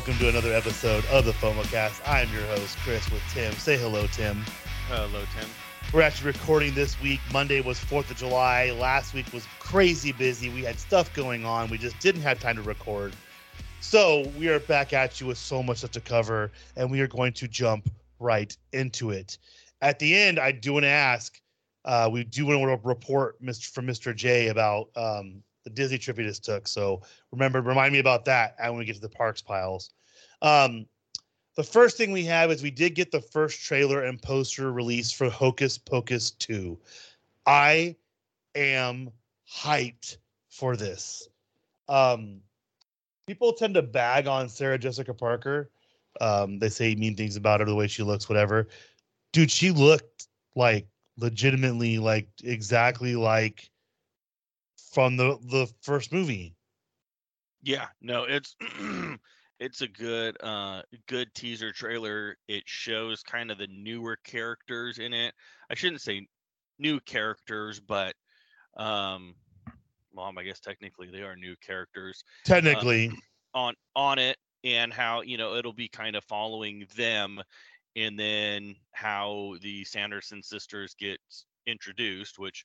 [0.00, 2.00] welcome to another episode of the FOMOcast.
[2.08, 3.52] I am your host, Chris, with Tim.
[3.52, 4.42] Say hello, Tim.
[4.88, 5.46] Hello, Tim.
[5.92, 7.20] We're actually recording this week.
[7.30, 8.70] Monday was 4th of July.
[8.70, 10.48] Last week was crazy busy.
[10.48, 11.68] We had stuff going on.
[11.68, 13.14] We just didn't have time to record.
[13.82, 17.08] So we are back at you with so much stuff to cover, and we are
[17.08, 19.36] going to jump right into it.
[19.82, 21.38] At the end, I do want to ask,
[21.84, 23.70] uh, we do want to report Mr.
[23.70, 24.16] from Mr.
[24.16, 26.66] J about um, the Disney trip he just took.
[26.66, 29.90] So remember, remind me about that when we get to the parks piles.
[30.42, 30.86] Um,
[31.56, 35.16] the first thing we have is we did get the first trailer and poster released
[35.16, 36.78] for Hocus Pocus 2.
[37.46, 37.96] I
[38.54, 39.10] am
[39.52, 40.16] hyped
[40.48, 41.28] for this.
[41.88, 42.40] Um,
[43.26, 45.70] people tend to bag on Sarah Jessica Parker.
[46.20, 48.68] Um, they say mean things about her, the way she looks, whatever.
[49.32, 53.70] Dude, she looked like legitimately like exactly like
[54.90, 56.54] from the the first movie.
[57.62, 58.56] Yeah, no, it's
[59.60, 62.36] it's a good uh good teaser trailer.
[62.48, 65.34] It shows kind of the newer characters in it.
[65.70, 66.26] I shouldn't say
[66.78, 68.14] new characters, but
[68.76, 69.34] um
[70.14, 72.24] mom, I guess technically they are new characters.
[72.44, 77.40] Technically uh, on on it and how, you know, it'll be kind of following them
[77.96, 81.18] and then how the Sanderson sisters get
[81.66, 82.64] introduced, which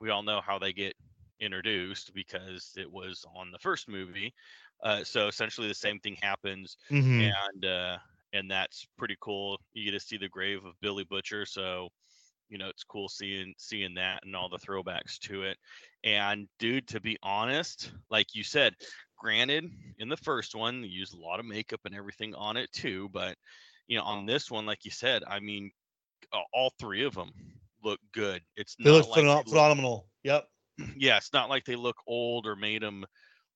[0.00, 0.94] we all know how they get
[1.40, 4.34] introduced because it was on the first movie.
[4.82, 7.20] Uh, so essentially, the same thing happens, mm-hmm.
[7.20, 7.96] and uh,
[8.32, 9.58] and that's pretty cool.
[9.72, 11.88] You get to see the grave of Billy Butcher, so
[12.48, 15.56] you know it's cool seeing seeing that and all the throwbacks to it.
[16.04, 18.74] And dude, to be honest, like you said,
[19.18, 19.64] granted,
[19.98, 23.08] in the first one, they used a lot of makeup and everything on it too,
[23.12, 23.36] but
[23.88, 25.70] you know, on this one, like you said, I mean,
[26.52, 27.30] all three of them
[27.82, 28.42] look good.
[28.56, 30.08] It's they look like phenomenal.
[30.24, 30.46] Yep.
[30.96, 33.04] Yeah, it's not like they look old or made them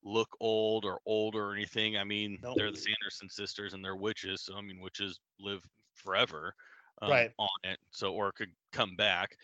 [0.03, 1.97] look old or old or anything.
[1.97, 2.55] I mean, nope.
[2.57, 5.61] they're the Sanderson sisters and they're witches, so I mean, witches live
[5.95, 6.53] forever
[7.01, 7.31] um, right.
[7.37, 7.77] on it.
[7.91, 9.35] So or could come back.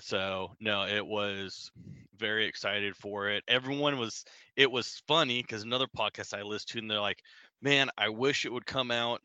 [0.00, 1.70] So no, it was
[2.18, 3.44] very excited for it.
[3.48, 4.24] Everyone was.
[4.56, 7.22] It was funny because another podcast I listened to, and they're like,
[7.62, 9.20] "Man, I wish it would come out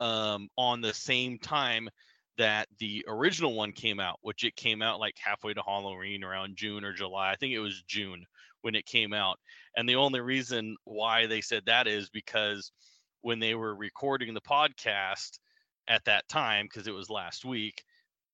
[0.00, 1.90] um, on the same time
[2.36, 6.56] that the original one came out, which it came out like halfway to Halloween around
[6.56, 7.30] June or July.
[7.30, 8.24] I think it was June
[8.62, 9.38] when it came out.
[9.76, 12.72] And the only reason why they said that is because
[13.20, 15.38] when they were recording the podcast
[15.88, 17.82] at that time, because it was last week,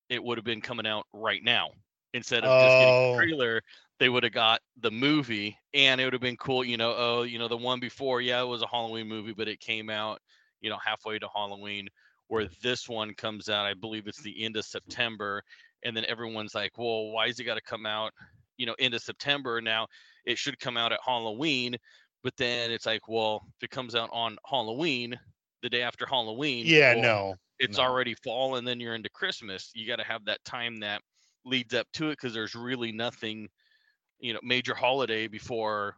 [0.08, 1.70] it would have been coming out right now.
[2.12, 3.16] Instead of just getting the oh.
[3.16, 3.62] trailer,
[4.00, 7.22] they would have got the movie and it would have been cool, you know, oh,
[7.22, 10.20] you know, the one before, yeah, it was a Halloween movie, but it came out,
[10.60, 11.88] you know, halfway to Halloween
[12.30, 13.66] where this one comes out.
[13.66, 15.42] I believe it's the end of September,
[15.84, 18.12] and then everyone's like, "Well, why is it got to come out?"
[18.56, 19.60] You know, end of September.
[19.60, 19.88] Now
[20.24, 21.76] it should come out at Halloween,
[22.22, 25.18] but then it's like, well, if it comes out on Halloween,
[25.62, 27.84] the day after Halloween, yeah, well, no, it's no.
[27.84, 29.70] already fall, and then you're into Christmas.
[29.74, 31.02] You got to have that time that
[31.44, 33.48] leads up to it because there's really nothing,
[34.20, 35.96] you know, major holiday before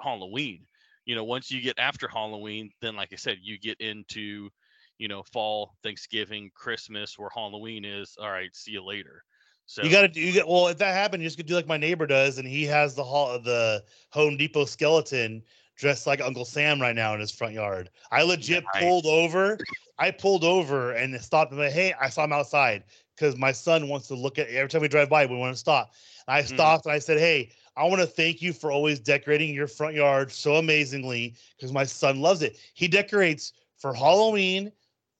[0.00, 0.66] Halloween.
[1.04, 4.50] You know, once you get after Halloween, then like I said, you get into
[4.98, 8.16] you know, fall, Thanksgiving, Christmas, where Halloween is.
[8.20, 9.24] All right, see you later.
[9.66, 10.42] So you got to do.
[10.46, 12.94] Well, if that happened, you just could do like my neighbor does, and he has
[12.94, 15.42] the hall, the Home Depot skeleton
[15.76, 17.90] dressed like Uncle Sam right now in his front yard.
[18.12, 18.82] I legit nice.
[18.82, 19.58] pulled over.
[19.98, 22.84] I pulled over and stopped and like, hey, I saw him outside
[23.16, 25.58] because my son wants to look at every time we drive by, we want to
[25.58, 25.92] stop.
[26.26, 26.54] And I mm-hmm.
[26.54, 26.88] stopped mm.
[26.88, 30.30] and I said, hey, I want to thank you for always decorating your front yard
[30.30, 32.56] so amazingly because my son loves it.
[32.74, 34.72] He decorates for Halloween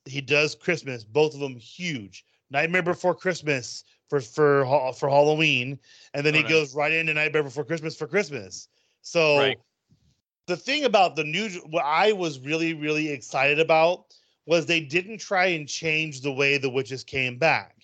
[0.04, 2.24] he does Christmas, both of them huge.
[2.50, 5.78] Nightmare Before Christmas for for for Halloween,
[6.12, 6.52] and then oh, he nice.
[6.52, 8.68] goes right into Nightmare Before Christmas for Christmas.
[9.02, 9.58] So right.
[10.46, 14.14] the thing about the new, what I was really really excited about
[14.46, 17.76] was they didn't try and change the way the witches came back,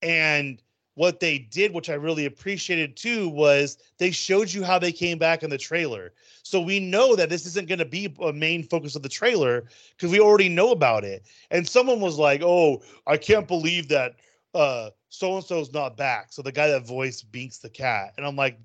[0.00, 0.60] and
[0.94, 5.18] what they did, which I really appreciated too, was they showed you how they came
[5.18, 6.12] back in the trailer.
[6.42, 9.64] So we know that this isn't going to be a main focus of the trailer
[9.96, 11.24] because we already know about it.
[11.50, 14.16] And someone was like, "Oh, I can't believe that
[14.54, 18.26] uh so and so's not back." So the guy that voiced Binks the cat, and
[18.26, 18.58] I'm like,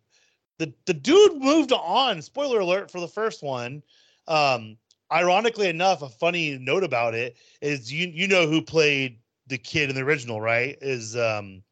[0.57, 2.21] the the dude moved on.
[2.21, 3.83] Spoiler alert for the first one.
[4.27, 4.77] Um,
[5.11, 9.89] ironically enough, a funny note about it is you you know who played the kid
[9.89, 10.77] in the original, right?
[10.81, 11.63] Is um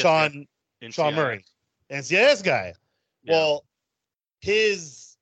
[0.00, 0.46] Sean
[0.82, 0.94] NCIS.
[0.94, 1.44] Sean Murray,
[1.90, 2.74] NCIS guy.
[3.22, 3.32] Yeah.
[3.32, 3.64] Well,
[4.40, 5.16] his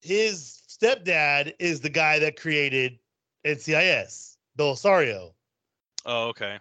[0.00, 2.98] his stepdad is the guy that created
[3.44, 5.32] NCIS, Bellisario.
[6.06, 6.58] Oh, okay.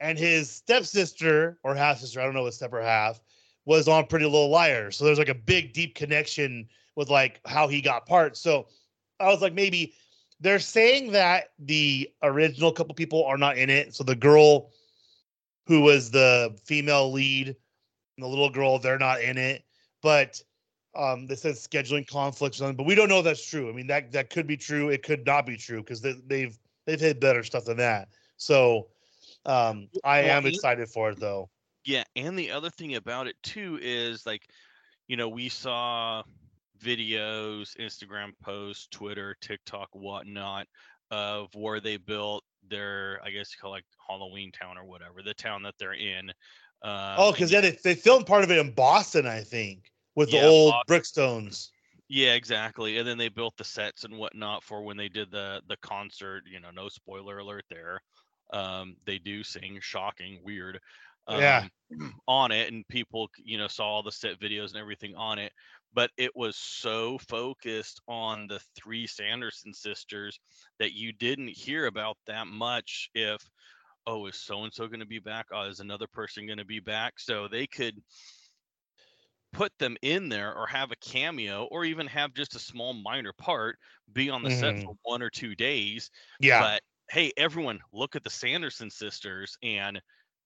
[0.00, 3.20] And his stepsister or half sister, I don't know what step or half,
[3.66, 4.96] was on Pretty Little Liars.
[4.96, 8.40] So there's like a big, deep connection with like how he got parts.
[8.40, 8.66] So
[9.20, 9.94] I was like, maybe
[10.40, 13.94] they're saying that the original couple people are not in it.
[13.94, 14.70] So the girl
[15.66, 19.64] who was the female lead and the little girl, they're not in it.
[20.02, 20.40] But
[20.96, 23.68] um, they said scheduling conflicts, but we don't know if that's true.
[23.68, 24.88] I mean, that that could be true.
[24.88, 28.08] It could not be true because they, they've they've had better stuff than that.
[28.36, 28.88] So
[29.46, 31.48] um, I well, am excited for it though.
[31.84, 34.48] Yeah, and the other thing about it too is like,
[35.08, 36.22] you know, we saw
[36.82, 40.66] videos, Instagram posts, Twitter, TikTok, whatnot,
[41.10, 45.22] of where they built their, I guess you call it like Halloween town or whatever,
[45.24, 46.30] the town that they're in.
[46.82, 50.32] Um, oh, because yeah, they, they filmed part of it in Boston, I think, with
[50.32, 50.96] yeah, the old Boston.
[50.96, 51.68] brickstones.
[52.08, 52.98] Yeah, exactly.
[52.98, 56.42] And then they built the sets and whatnot for when they did the the concert.
[56.50, 58.00] You know, no spoiler alert there.
[58.52, 60.80] Um, they do sing, shocking, weird.
[61.26, 61.66] Um, yeah.
[62.28, 65.52] On it, and people, you know, saw all the set videos and everything on it
[65.94, 70.38] but it was so focused on the three Sanderson sisters
[70.78, 73.42] that you didn't hear about that much if
[74.06, 76.64] oh is so and so going to be back oh is another person going to
[76.64, 78.00] be back so they could
[79.52, 83.32] put them in there or have a cameo or even have just a small minor
[83.32, 83.76] part
[84.12, 84.78] be on the mm-hmm.
[84.78, 89.58] set for one or two days yeah but hey everyone look at the sanderson sisters
[89.62, 90.00] and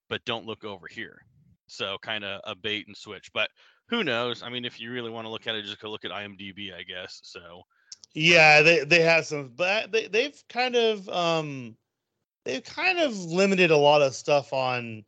[0.08, 1.20] but don't look over here
[1.66, 3.48] so kind of a bait and switch but
[3.88, 4.42] who knows?
[4.42, 6.74] I mean, if you really want to look at it, just go look at IMDb,
[6.74, 7.20] I guess.
[7.22, 7.62] So.
[8.14, 11.76] Yeah, they they have some, but they they've kind of um
[12.44, 15.04] they've kind of limited a lot of stuff on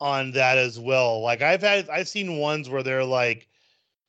[0.00, 1.22] on that as well.
[1.22, 3.48] Like I've had I've seen ones where they're like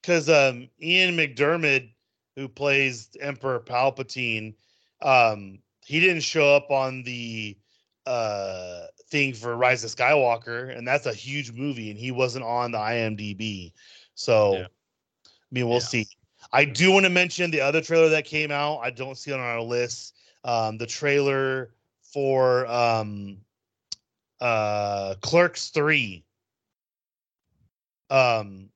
[0.02, 1.94] because um Ian McDiarmid
[2.36, 4.54] who plays Emperor Palpatine
[5.02, 7.58] um he didn't show up on the
[8.06, 12.72] uh thing for Rise of Skywalker and that's a huge movie and he wasn't on
[12.72, 13.72] the IMDb.
[14.16, 14.66] So, yeah.
[14.66, 15.86] I mean, we'll yeah.
[15.86, 16.08] see.
[16.52, 18.80] I do want to mention the other trailer that came out.
[18.80, 20.16] I don't see it on our list.
[20.44, 23.38] Um, the trailer for um,
[24.40, 26.24] uh, Clerks Three.
[28.10, 28.70] Um,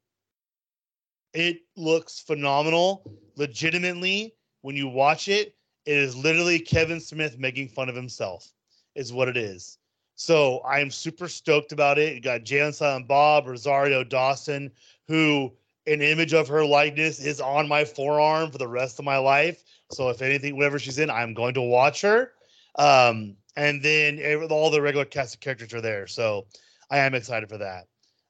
[1.34, 3.04] it looks phenomenal.
[3.38, 5.56] Legitimately, when you watch it,
[5.86, 8.52] it is literally Kevin Smith making fun of himself.
[8.96, 9.78] Is what it is.
[10.22, 12.14] So I am super stoked about it.
[12.14, 14.72] You got Jay and Bob, Rosario Dawson,
[15.08, 15.52] who
[15.88, 19.64] an image of her likeness is on my forearm for the rest of my life.
[19.90, 22.34] So if anything, whenever she's in, I'm going to watch her.
[22.78, 26.06] Um, and then all the regular cast of characters are there.
[26.06, 26.46] So
[26.92, 27.88] I am excited for that.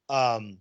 [0.08, 0.60] Um,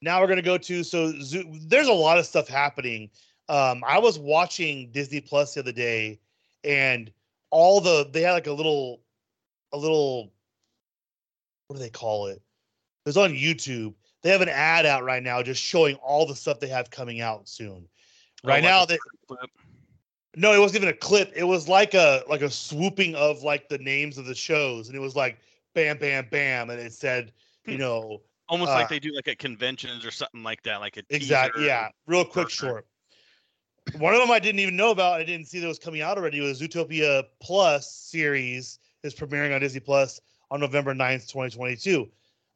[0.00, 3.10] now we're gonna go to so there's a lot of stuff happening.
[3.50, 6.18] Um, I was watching Disney Plus the other day,
[6.64, 7.12] and
[7.50, 9.02] all the they had like a little,
[9.72, 10.31] a little,
[11.72, 12.36] what do they call it?
[12.36, 16.36] It was on YouTube, they have an ad out right now just showing all the
[16.36, 17.88] stuff they have coming out soon.
[18.44, 18.98] Oh, right oh, now, they
[20.36, 21.32] no, it wasn't even a clip.
[21.34, 24.96] It was like a like a swooping of like the names of the shows, and
[24.96, 25.38] it was like
[25.74, 27.32] bam, bam, bam, and it said,
[27.66, 27.80] you hmm.
[27.80, 31.02] know, almost uh, like they do like at conventions or something like that, like a
[31.08, 32.86] exactly, yeah, real quick, short.
[33.96, 35.20] One of them I didn't even know about.
[35.20, 36.38] I didn't see that was coming out already.
[36.38, 40.20] It was Zootopia Plus series is premiering on Disney Plus
[40.52, 42.08] on November 9th, 2022.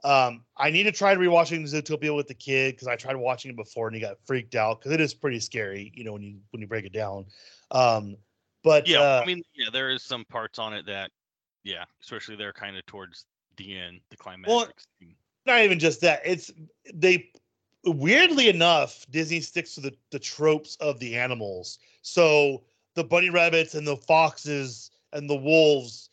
[0.05, 3.57] Um, I need to try rewatching Zootopia with the kid because I tried watching it
[3.57, 6.37] before and he got freaked out because it is pretty scary, you know, when you
[6.51, 7.25] when you break it down.
[7.71, 8.19] Um,
[8.63, 11.11] but yeah, uh, I mean, yeah, there is some parts on it that,
[11.65, 13.25] yeah, especially they're kind of towards
[13.57, 14.49] the end, the climax.
[14.49, 14.69] Well,
[15.47, 16.21] not even just that.
[16.23, 16.53] It's
[16.93, 17.31] they
[17.85, 21.79] weirdly enough, Disney sticks to the the tropes of the animals.
[22.03, 22.63] So
[22.95, 26.06] the bunny rabbits and the foxes and the wolves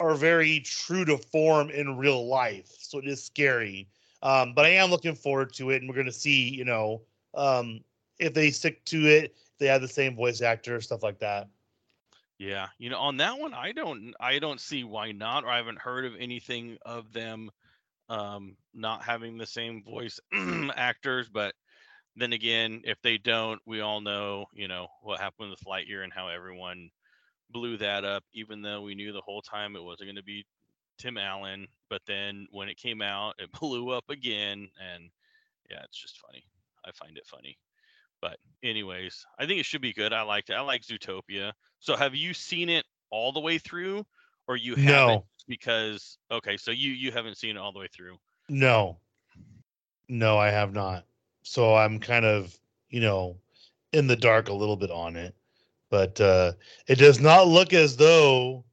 [0.00, 2.74] are very true to form in real life.
[2.78, 3.88] So it is scary.
[4.22, 7.02] Um, but I am looking forward to it, and we're going to see, you know,
[7.34, 7.80] um,
[8.18, 11.48] if they stick to it, they have the same voice actor, stuff like that.
[12.38, 15.58] Yeah, you know, on that one, I don't, I don't see why not, or I
[15.58, 17.50] haven't heard of anything of them
[18.08, 20.18] um, not having the same voice
[20.76, 21.28] actors.
[21.28, 21.54] But
[22.16, 26.12] then again, if they don't, we all know, you know, what happened with Lightyear and
[26.12, 26.90] how everyone
[27.52, 30.44] blew that up, even though we knew the whole time it wasn't going to be
[30.98, 31.66] Tim Allen.
[31.88, 34.68] But then when it came out, it blew up again.
[34.92, 35.10] And
[35.70, 36.44] yeah, it's just funny.
[36.84, 37.58] I find it funny.
[38.20, 40.12] But anyways, I think it should be good.
[40.12, 40.54] I liked it.
[40.54, 41.52] I like Zootopia.
[41.78, 44.04] So have you seen it all the way through,
[44.46, 44.86] or you haven't?
[44.86, 45.24] No.
[45.48, 48.18] Because okay, so you you haven't seen it all the way through.
[48.48, 48.98] No.
[50.08, 51.04] No, I have not.
[51.42, 52.54] So I'm kind of
[52.90, 53.36] you know
[53.92, 55.34] in the dark a little bit on it
[55.90, 56.52] but uh,
[56.86, 58.64] it does not look as though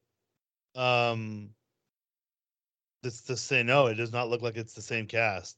[0.76, 1.50] um,
[3.04, 3.66] it's the same.
[3.66, 5.58] No, it does not look like it's the same cast.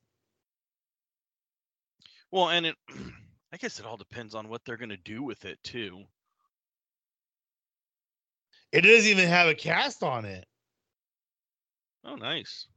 [2.31, 2.75] Well, and it,
[3.53, 6.03] I guess it all depends on what they're going to do with it too.
[8.71, 10.45] It doesn't even have a cast on it.
[12.05, 12.67] Oh, nice.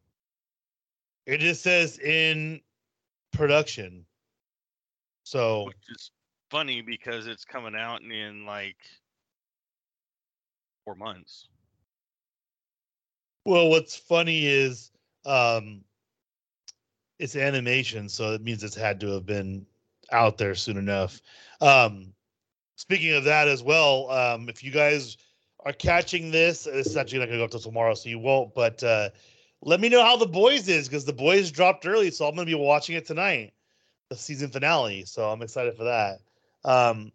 [1.26, 2.60] It just says in
[3.32, 4.06] production.
[5.24, 6.10] So which is
[6.52, 8.76] funny because it's coming out in like
[10.84, 11.48] four months.
[13.46, 14.92] Well, what's funny is
[15.24, 15.82] um
[17.18, 19.66] it's animation, so it means it's had to have been
[20.12, 21.22] out there soon enough.
[21.62, 22.12] Um
[22.76, 25.16] speaking of that as well, um if you guys
[25.64, 28.82] are catching this, is actually not gonna go up till tomorrow, so you won't, but
[28.84, 29.08] uh
[29.62, 32.46] let me know how the boys is because the boys dropped early, so I'm gonna
[32.46, 33.54] be watching it tonight,
[34.10, 35.06] the season finale.
[35.06, 36.18] So I'm excited for that.
[36.64, 37.12] Um,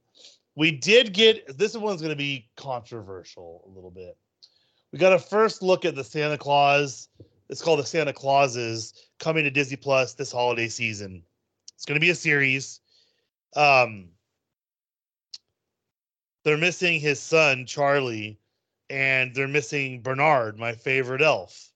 [0.56, 4.18] we did get this one's gonna be controversial a little bit.
[4.92, 7.10] We got a first look at the Santa Claus.
[7.50, 11.24] It's called the Santa Clauses coming to Disney Plus this holiday season.
[11.76, 12.82] It's gonna be a series.
[13.56, 14.10] Um,
[16.44, 18.40] they're missing his son Charlie,
[18.90, 21.72] and they're missing Bernard, my favorite elf.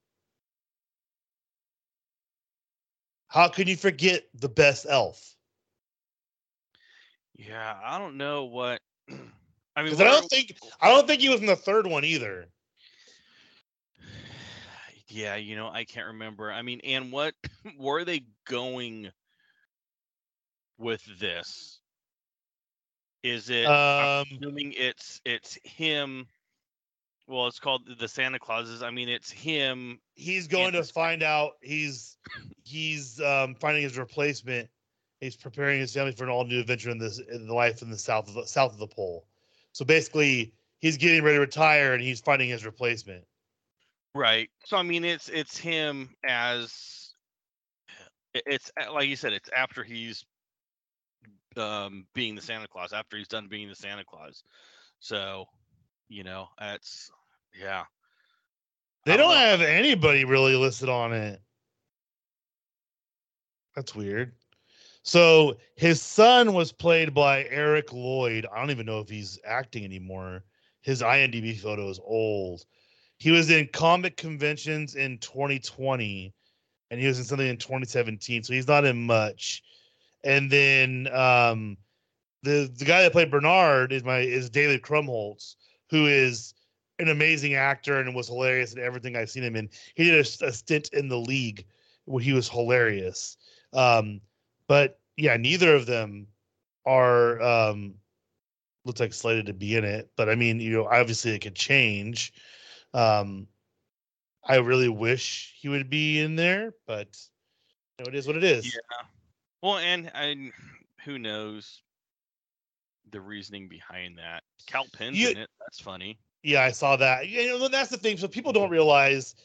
[3.28, 5.36] How can you forget the best elf?
[7.48, 8.82] Yeah, I don't know what.
[9.76, 12.48] I mean, I don't think I don't think he was in the third one either.
[15.14, 16.54] Yeah, you know, I can't remember.
[16.54, 17.34] I mean, and what
[17.78, 19.12] were they going
[20.78, 21.82] with this?
[23.22, 23.66] Is it?
[23.66, 26.28] Um, I'm assuming it's it's him
[27.28, 28.84] well, it's called the Santa Clauses.
[28.84, 30.00] I mean, it's him.
[30.14, 31.54] He's going to find out.
[31.62, 32.18] He's
[32.64, 34.70] he's um, finding his replacement.
[35.22, 37.92] He's preparing his family for an all new adventure in this in the life in
[37.92, 39.28] the south of the south of the pole.
[39.72, 43.24] So basically, he's getting ready to retire, and he's finding his replacement.
[44.16, 44.50] Right.
[44.66, 47.14] So I mean, it's it's him as
[48.34, 49.34] it's like you said.
[49.34, 50.26] It's after he's
[51.56, 52.92] um, being the Santa Claus.
[52.92, 54.44] After he's done being the Santa Claus.
[55.00, 55.46] So
[56.10, 57.12] you know, that's
[57.58, 57.84] yeah.
[59.06, 61.42] They don't, don't have anybody really listed on it.
[63.76, 64.34] That's weird.
[65.04, 68.46] So his son was played by Eric Lloyd.
[68.54, 70.44] I don't even know if he's acting anymore.
[70.82, 72.66] His IMDb photo is old.
[73.18, 76.34] He was in comic conventions in 2020
[76.90, 78.44] and he was in something in 2017.
[78.44, 79.64] So he's not in much.
[80.24, 81.78] And then um
[82.44, 85.56] the the guy that played Bernard is my is David Krumholtz,
[85.90, 86.54] who is
[87.00, 89.70] an amazing actor and was hilarious in everything I've seen him in.
[89.96, 91.66] He did a, a stint in the league
[92.06, 93.38] where he was hilarious.
[93.74, 94.22] Um,
[94.72, 96.28] but yeah, neither of them
[96.86, 97.96] are um,
[98.86, 100.10] looks like slated to be in it.
[100.16, 102.32] But I mean, you know, obviously it could change.
[102.94, 103.48] Um,
[104.46, 107.18] I really wish he would be in there, but
[108.00, 108.66] you know, it is what it is.
[108.74, 109.08] Yeah.
[109.62, 110.54] Well, and I,
[111.04, 111.82] who knows
[113.12, 114.44] the reasoning behind that?
[114.68, 115.50] Kal Penn's you, in it.
[115.60, 116.18] That's funny.
[116.44, 117.28] Yeah, I saw that.
[117.28, 118.16] You know, that's the thing.
[118.16, 119.36] So people don't realize.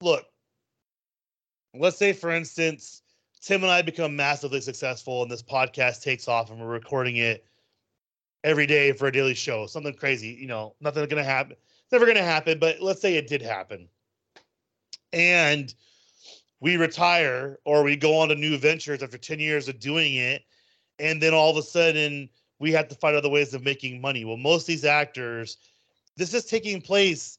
[0.00, 0.24] Look,
[1.74, 3.02] let's say for instance,
[3.42, 7.44] Tim and I become massively successful, and this podcast takes off, and we're recording it
[8.44, 9.66] every day for a daily show.
[9.66, 11.52] Something crazy, you know, nothing gonna happen.
[11.52, 13.88] It's never gonna happen, but let's say it did happen,
[15.12, 15.74] and
[16.60, 20.42] we retire or we go on to new ventures after 10 years of doing it
[20.98, 22.28] and then all of a sudden
[22.58, 25.56] we have to find other ways of making money well most of these actors
[26.16, 27.38] this is taking place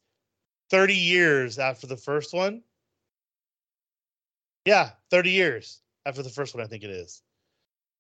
[0.72, 2.64] 30 years after the first one.
[4.66, 7.22] Yeah, 30 years after the first one, I think it is.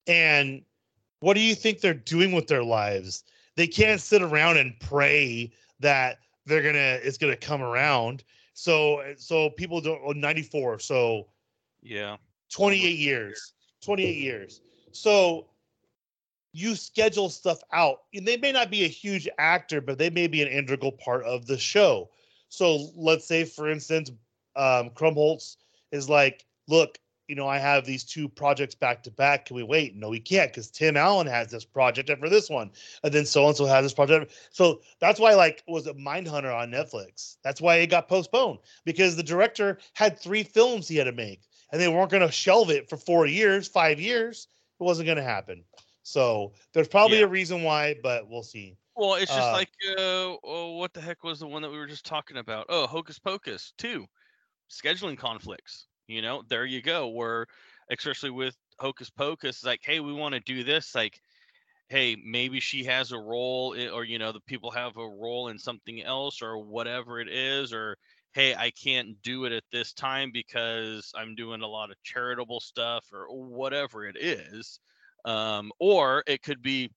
[0.08, 0.64] And
[1.20, 3.24] what do you think they're doing with their lives?
[3.56, 8.24] They can't sit around and pray that they're gonna it's gonna come around.
[8.54, 10.80] So so people don't oh, 94.
[10.80, 11.28] So
[11.82, 12.18] yeah,
[12.52, 13.54] 28 years.
[13.82, 14.62] 28 years.
[14.92, 15.48] So
[16.54, 18.02] you schedule stuff out.
[18.14, 21.24] And they may not be a huge actor, but they may be an integral part
[21.24, 22.10] of the show.
[22.50, 24.12] So let's say, for instance,
[24.56, 25.58] um, Krumholtz
[25.92, 26.98] is like, look,
[27.32, 29.46] you know, I have these two projects back to back.
[29.46, 29.96] Can we wait?
[29.96, 32.72] No, we can't because Tim Allen has this project and for this one,
[33.06, 34.34] and then so and so has this project.
[34.52, 37.38] So that's why, like, was it Mindhunter on Netflix?
[37.42, 41.44] That's why it got postponed because the director had three films he had to make,
[41.72, 44.50] and they weren't going to shelve it for four years, five years.
[44.82, 45.64] It wasn't going to happen.
[46.04, 47.26] So there's probably yeah.
[47.26, 48.76] a reason why, but we'll see.
[48.98, 51.78] Well, it's just uh, like uh, oh, what the heck was the one that we
[51.78, 52.66] were just talking about?
[52.68, 54.06] Oh, Hocus Pocus two,
[54.70, 55.88] scheduling conflicts.
[56.12, 57.08] You know, there you go.
[57.08, 57.48] Where
[57.90, 60.96] especially with Hocus Pocus, like, hey, we want to do this.
[60.96, 61.20] Like,
[61.90, 65.58] hey, maybe she has a role, or you know, the people have a role in
[65.60, 67.98] something else, or whatever it is, or
[68.34, 72.60] hey, I can't do it at this time because I'm doing a lot of charitable
[72.60, 74.80] stuff, or whatever it is.
[75.24, 76.90] Um, or it could be,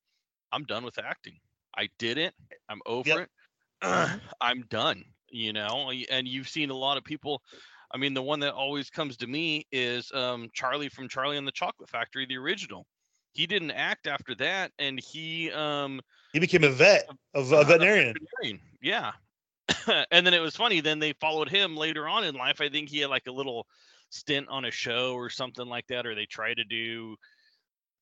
[0.52, 1.38] I'm done with acting.
[1.76, 2.32] I did it.
[2.68, 3.28] I'm over yep.
[3.82, 4.20] it.
[4.40, 5.04] I'm done.
[5.28, 7.42] You know, and you've seen a lot of people.
[7.94, 11.46] I mean, the one that always comes to me is um, Charlie from Charlie and
[11.46, 12.86] the Chocolate Factory, the original.
[13.34, 16.00] He didn't act after that, and he um,
[16.32, 18.14] he became a vet, of a veterinarian.
[18.14, 18.60] veterinarian.
[18.82, 19.12] Yeah,
[20.10, 20.80] and then it was funny.
[20.80, 22.60] Then they followed him later on in life.
[22.60, 23.66] I think he had like a little
[24.10, 27.16] stint on a show or something like that, or they tried to do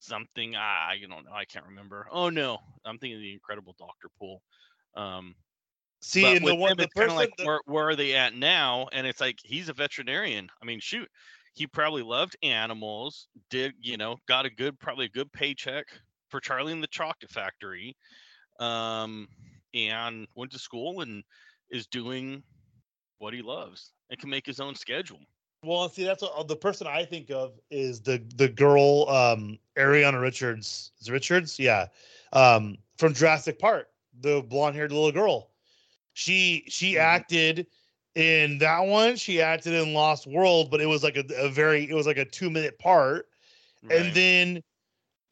[0.01, 0.57] something.
[0.57, 1.33] I you don't know.
[1.33, 2.09] I can't remember.
[2.11, 4.41] Oh no, I'm thinking the Incredible Doctor Pol.
[4.97, 5.35] Um,
[6.05, 8.89] See, in the one, the person, like, where, where are they at now?
[8.93, 10.49] And it's like he's a veterinarian.
[10.61, 11.09] I mean, shoot,
[11.55, 13.29] he probably loved animals.
[13.51, 14.17] Did you know?
[14.27, 15.87] Got a good, probably a good paycheck
[16.29, 17.97] for Charlie and the Chocolate Factory,
[18.59, 19.29] um,
[19.75, 21.23] and went to school and
[21.71, 22.43] is doing
[23.19, 25.21] what he loves and can make his own schedule.
[25.63, 30.21] Well, see, that's what, the person I think of is the the girl um Ariana
[30.21, 30.91] Richards.
[31.01, 31.61] Is Richards?
[31.61, 31.87] Yeah.
[32.33, 33.89] Um from Jurassic Park,
[34.21, 35.51] the blonde-haired little girl.
[36.15, 37.01] She she mm-hmm.
[37.01, 37.67] acted
[38.15, 39.17] in that one.
[39.17, 42.19] She acted in Lost World, but it was like a, a very it was like
[42.19, 43.29] a 2-minute part.
[43.83, 44.01] Right.
[44.01, 44.63] And then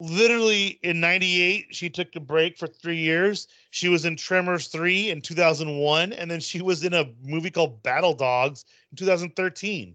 [0.03, 3.49] literally in 98 she took a break for 3 years.
[3.71, 7.83] She was in Tremors 3 in 2001 and then she was in a movie called
[7.83, 9.95] Battle Dogs in 2013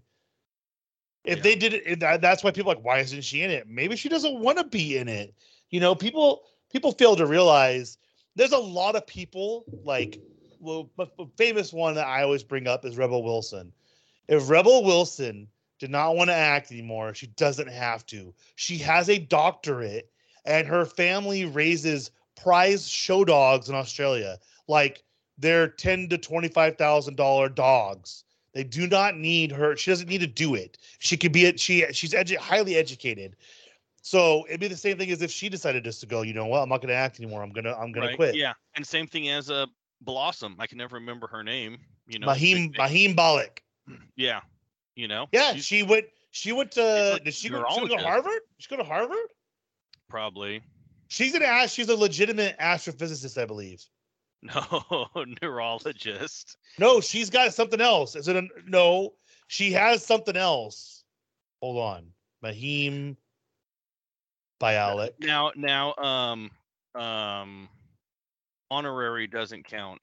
[1.25, 1.43] if yeah.
[1.43, 3.67] they did it, that's why people like, why isn't she in it?
[3.67, 5.33] Maybe she doesn't want to be in it.
[5.69, 7.97] You know, people people fail to realize
[8.35, 10.19] there's a lot of people like
[10.65, 13.71] well, the famous one that I always bring up is Rebel Wilson.
[14.27, 15.47] If Rebel Wilson
[15.79, 18.33] did not want to act anymore, she doesn't have to.
[18.55, 20.09] She has a doctorate,
[20.45, 24.39] and her family raises prize show dogs in Australia.
[24.67, 25.03] Like
[25.37, 28.25] they're ten to twenty five thousand dollar dogs
[28.55, 29.75] they do not need her.
[29.75, 30.77] She doesn't need to do it.
[30.99, 31.55] She could be.
[31.57, 33.35] She she's edu- highly educated.
[34.01, 36.21] So it'd be the same thing as if she decided just to go.
[36.21, 36.61] You know what?
[36.61, 37.43] I'm not going to act anymore.
[37.43, 37.75] I'm gonna.
[37.77, 38.15] I'm gonna right.
[38.15, 38.35] quit.
[38.35, 39.65] Yeah, and same thing as a uh,
[40.05, 40.55] Blossom.
[40.59, 41.77] I can never remember her name.
[42.07, 43.59] You know, Mayim Mayim Bialik.
[44.15, 44.41] Yeah,
[44.95, 45.27] you know.
[45.31, 46.05] Yeah, she went.
[46.31, 47.11] She went to.
[47.13, 48.41] Like did she go, she go to Harvard?
[48.57, 49.17] She go to Harvard?
[50.09, 50.61] Probably.
[51.07, 51.73] She's an ass.
[51.73, 53.83] She's a legitimate astrophysicist, I believe.
[54.45, 55.07] No,
[55.41, 56.57] neurologist.
[56.77, 58.15] No, she's got something else.
[58.15, 59.13] Is it a no?
[59.47, 61.03] She has something else.
[61.61, 62.07] Hold on.
[62.43, 63.15] Mayim
[64.61, 65.13] Bialik.
[65.19, 66.51] Now now um
[66.93, 67.69] um
[68.71, 70.01] honorary doesn't count.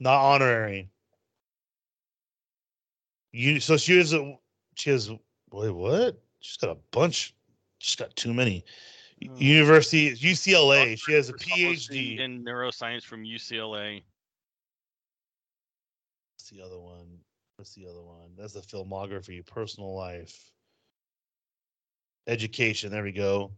[0.00, 0.90] Not honorary.
[3.32, 4.36] You so she has a
[4.74, 5.10] she has
[5.50, 6.20] wait what?
[6.40, 7.34] She's got a bunch.
[7.78, 8.64] She's got too many.
[9.22, 9.36] Hmm.
[9.36, 10.98] University UCLA.
[10.98, 14.02] She has a PhD in neuroscience from UCLA.
[16.34, 17.18] What's the other one?
[17.56, 18.30] What's the other one?
[18.36, 20.50] That's the filmography, personal life,
[22.26, 22.90] education.
[22.90, 23.52] There we go.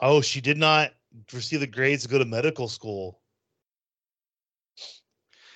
[0.00, 0.90] Oh, she did not
[1.32, 3.20] receive the grades to go to medical school.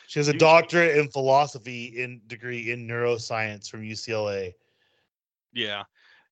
[0.06, 4.54] She has a doctorate in philosophy in degree in neuroscience from UCLA.
[5.52, 5.82] Yeah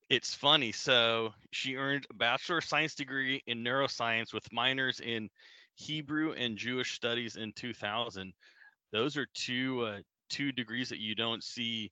[0.09, 0.73] it's funny.
[0.73, 5.29] So she earned a Bachelor of Science degree in neuroscience with minors in
[5.75, 8.33] Hebrew and Jewish studies in 2000.
[8.92, 9.99] Those are two uh,
[10.31, 11.90] two degrees that you don't see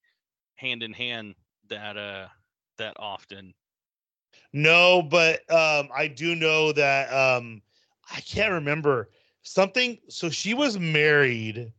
[0.57, 1.35] hand in hand
[1.69, 2.29] that uh
[2.79, 3.53] that often.
[4.55, 7.61] No, but um I do know that um
[8.15, 9.11] I can't remember
[9.43, 11.73] something so she was married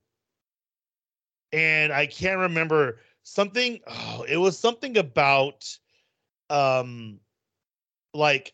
[1.54, 5.66] and I can't remember something oh it was something about
[6.50, 7.22] um
[8.14, 8.54] like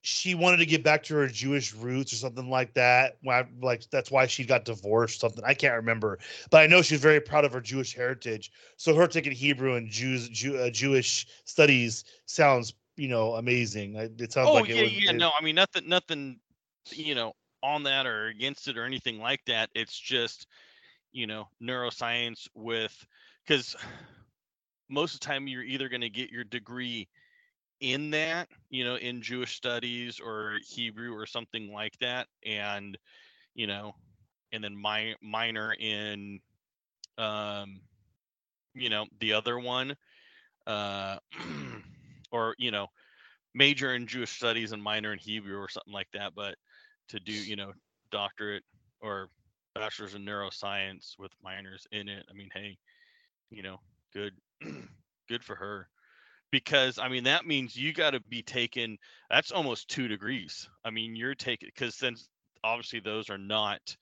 [0.00, 3.16] she wanted to get back to her Jewish roots or something like that.
[3.24, 5.20] Like that's why she got divorced.
[5.20, 6.18] Something I can't remember,
[6.50, 8.50] but I know she's very proud of her Jewish heritage.
[8.76, 13.94] So her taking Hebrew and Jews Jew, uh, Jewish studies sounds you know amazing.
[13.96, 15.10] It sounds oh, like yeah, it was, yeah.
[15.10, 16.40] It, no, I mean nothing, nothing,
[16.90, 19.70] you know, on that or against it or anything like that.
[19.74, 20.46] It's just
[21.12, 22.94] you know neuroscience with
[23.46, 23.76] because
[24.88, 27.08] most of the time you're either going to get your degree
[27.80, 32.96] in that, you know, in Jewish studies or Hebrew or something like that, and
[33.54, 33.94] you know,
[34.52, 36.40] and then my minor in,
[37.18, 37.80] um,
[38.74, 39.96] you know, the other one,
[40.66, 41.18] uh,
[42.34, 42.88] or you know,
[43.54, 46.32] major in Jewish studies and minor in Hebrew or something like that.
[46.34, 46.56] But
[47.08, 47.72] to do, you know,
[48.10, 48.64] doctorate
[49.00, 49.28] or
[49.74, 52.76] bachelor's in neuroscience with minors in it, I mean, hey,
[53.50, 53.78] you know,
[54.12, 54.32] good
[55.28, 55.88] good for her.
[56.50, 58.96] Because i mean that means you got to be taken
[59.28, 60.68] that's almost two degrees.
[60.84, 62.28] I mean you're taking because since
[62.62, 63.96] obviously those are not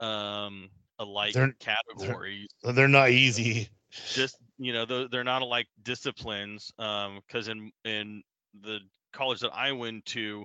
[0.00, 2.48] um alike they're, categories.
[2.62, 3.68] they're, they're, not easy
[4.12, 8.22] just you know they're, they're not like disciplines um because in in
[8.62, 8.78] the
[9.12, 10.44] college that i went to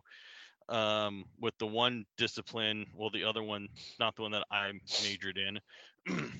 [0.69, 2.85] um, with the one discipline.
[2.95, 3.67] Well, the other one,
[3.99, 4.71] not the one that I
[5.03, 5.59] majored in,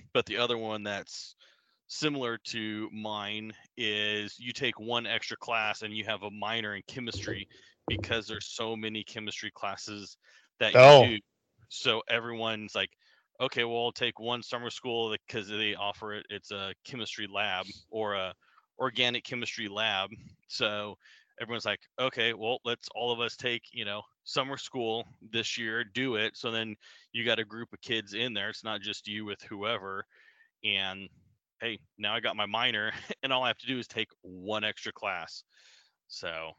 [0.13, 1.35] but the other one that's
[1.87, 6.81] similar to mine is you take one extra class and you have a minor in
[6.87, 7.47] chemistry
[7.87, 10.17] because there's so many chemistry classes
[10.59, 11.05] that you oh.
[11.05, 11.17] do.
[11.69, 12.89] So everyone's like,
[13.39, 16.25] okay, well, I'll take one summer school because they offer it.
[16.29, 18.33] It's a chemistry lab or a
[18.79, 20.09] organic chemistry lab.
[20.47, 20.97] So
[21.41, 25.83] everyone's like, okay, well, let's all of us take, you know, summer school this year,
[25.83, 26.35] do it.
[26.35, 26.75] So then
[27.11, 28.49] you got a group of kids in there.
[28.49, 30.05] It's not just you with whoever.
[30.63, 31.07] And
[31.61, 32.91] hey, now I got my minor,
[33.23, 35.43] and all I have to do is take one extra class.
[36.07, 36.51] So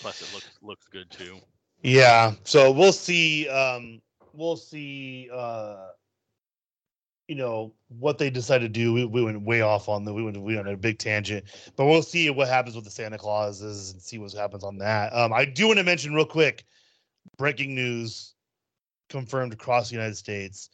[0.00, 1.38] plus it looks looks good too.
[1.82, 2.32] Yeah.
[2.44, 3.48] So we'll see.
[3.48, 4.00] Um,
[4.36, 5.28] we'll see.
[5.32, 5.88] Uh,
[7.28, 8.92] you know what they decide to do.
[8.92, 11.46] We, we went way off on the we went we went on a big tangent,
[11.76, 15.14] but we'll see what happens with the Santa Clauses and see what happens on that.
[15.14, 16.64] Um, I do want to mention real quick,
[17.38, 18.34] breaking news
[19.08, 20.68] confirmed across the United States.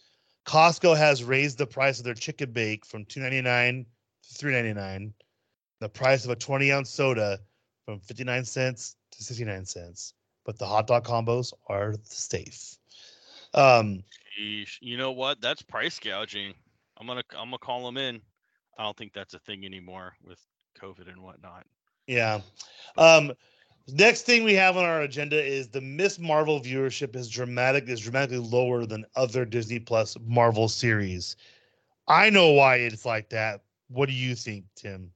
[0.46, 3.86] Costco has raised the price of their chicken bake from two ninety nine
[4.24, 5.14] to three ninety nine.
[5.80, 7.38] The price of a twenty ounce soda
[7.84, 10.14] from fifty nine cents to sixty nine cents.
[10.44, 12.76] But the hot dog combos are safe.
[13.54, 14.04] Um,
[14.80, 15.40] you know what?
[15.40, 16.54] That's price gouging.
[16.98, 18.20] I'm gonna I'm gonna call them in.
[18.78, 20.38] I don't think that's a thing anymore with
[20.80, 21.66] COVID and whatnot.
[22.06, 22.40] Yeah.
[22.96, 23.32] Um,
[23.88, 28.00] next thing we have on our agenda is the Miss Marvel viewership is dramatic is
[28.00, 31.36] dramatically lower than other Disney Plus Marvel series.
[32.08, 33.62] I know why it's like that.
[33.88, 35.12] What do you think, Tim?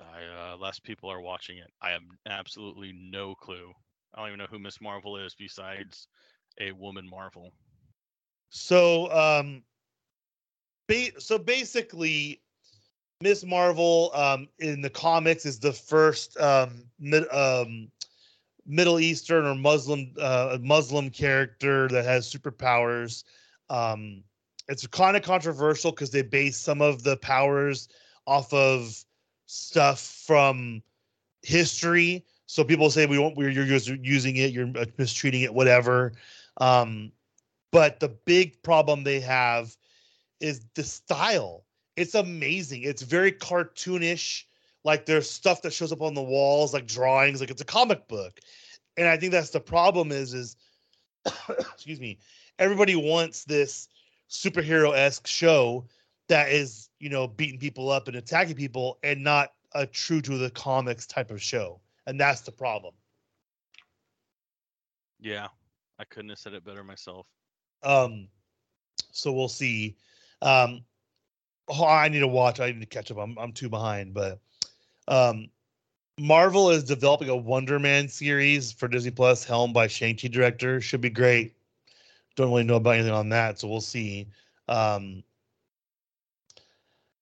[0.00, 1.70] I, uh, less people are watching it.
[1.80, 3.72] I have absolutely no clue.
[4.14, 6.08] I don't even know who Miss Marvel is besides
[6.60, 7.52] a woman Marvel.
[8.50, 9.62] So, um,
[10.88, 12.40] ba- so basically,
[13.20, 17.90] Miss Marvel um, in the comics is the first um, mid, um,
[18.66, 23.24] Middle Eastern or Muslim uh, Muslim character that has superpowers.
[23.70, 24.22] Um,
[24.68, 27.88] it's kind of controversial because they base some of the powers
[28.26, 29.04] off of
[29.46, 30.82] stuff from
[31.42, 32.24] history.
[32.46, 36.12] So people say we won't, we're you're using it, you're mistreating it, whatever.
[36.58, 37.12] Um,
[37.70, 39.76] but the big problem they have
[40.40, 41.64] is the style.
[41.96, 42.82] It's amazing.
[42.82, 44.44] It's very cartoonish.
[44.84, 48.08] Like there's stuff that shows up on the walls, like drawings, like it's a comic
[48.08, 48.40] book.
[48.96, 50.56] And I think that's the problem is, is
[51.48, 52.18] excuse me,
[52.58, 53.88] everybody wants this
[54.28, 55.86] superhero-esque show
[56.28, 60.38] that is, you know, beating people up and attacking people and not a true to
[60.38, 61.80] the comics type of show.
[62.06, 62.94] And that's the problem.
[65.20, 65.48] Yeah,
[66.02, 67.28] I couldn't have said it better myself.
[67.84, 68.26] Um,
[69.12, 69.96] so we'll see.
[70.42, 70.82] Um,
[71.68, 72.58] oh, I need to watch.
[72.58, 73.18] I need to catch up.
[73.18, 74.40] I'm I'm too behind, but
[75.06, 75.48] um,
[76.18, 80.80] Marvel is developing a Wonder Man series for Disney Plus, helmed by Shang-Chi director.
[80.80, 81.54] Should be great.
[82.34, 84.26] Don't really know about anything on that, so we'll see.
[84.68, 85.22] Um,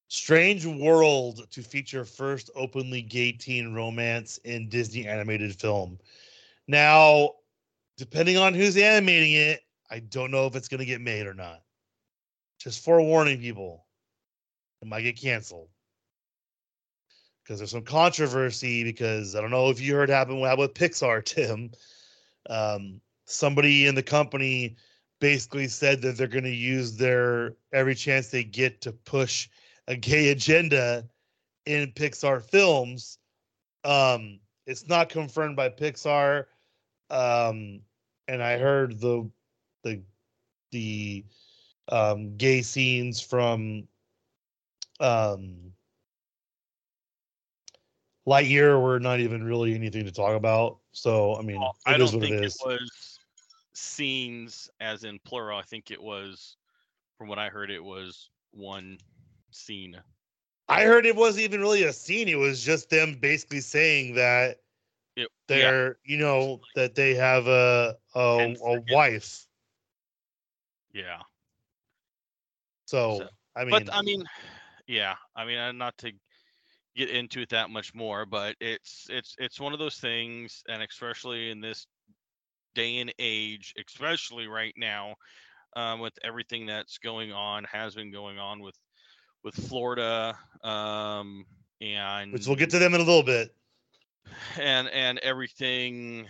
[0.08, 5.98] Strange World to feature first openly gay teen romance in Disney animated film.
[6.66, 7.34] Now,
[8.00, 9.60] depending on who's animating it,
[9.90, 11.60] I don't know if it's going to get made or not.
[12.58, 13.84] Just forewarning people,
[14.80, 15.68] it might get canceled
[17.42, 18.84] because there's some controversy.
[18.84, 21.72] Because I don't know if you heard happen with Pixar, Tim.
[22.48, 24.76] Um, somebody in the company
[25.20, 29.46] basically said that they're going to use their every chance they get to push
[29.88, 31.06] a gay agenda
[31.66, 33.18] in Pixar films.
[33.84, 36.46] Um, it's not confirmed by Pixar.
[37.10, 37.82] Um,
[38.30, 39.28] and I heard the
[39.82, 40.00] the
[40.70, 41.24] the
[41.88, 43.88] um, gay scenes from
[45.00, 45.72] um,
[48.26, 50.78] Lightyear were not even really anything to talk about.
[50.92, 53.18] So I mean, well, I don't think it, it was
[53.72, 55.58] scenes as in plural.
[55.58, 56.56] I think it was,
[57.18, 58.98] from what I heard, it was one
[59.50, 60.00] scene.
[60.68, 62.28] I heard it wasn't even really a scene.
[62.28, 64.58] It was just them basically saying that
[65.16, 65.92] it, they're, yeah.
[66.04, 69.46] you know, that they have a a, a wife
[70.92, 71.18] yeah.
[72.86, 74.24] So, so, I mean, but I mean,
[74.86, 76.12] yeah, I mean, uh, not to
[76.96, 80.82] get into it that much more, but it's it's it's one of those things, and
[80.82, 81.86] especially in this
[82.74, 85.14] day and age, especially right now,
[85.76, 88.76] um, with everything that's going on, has been going on with
[89.44, 91.44] with Florida, um,
[91.80, 93.54] and which we'll get to them in a little bit,
[94.58, 96.26] and and everything.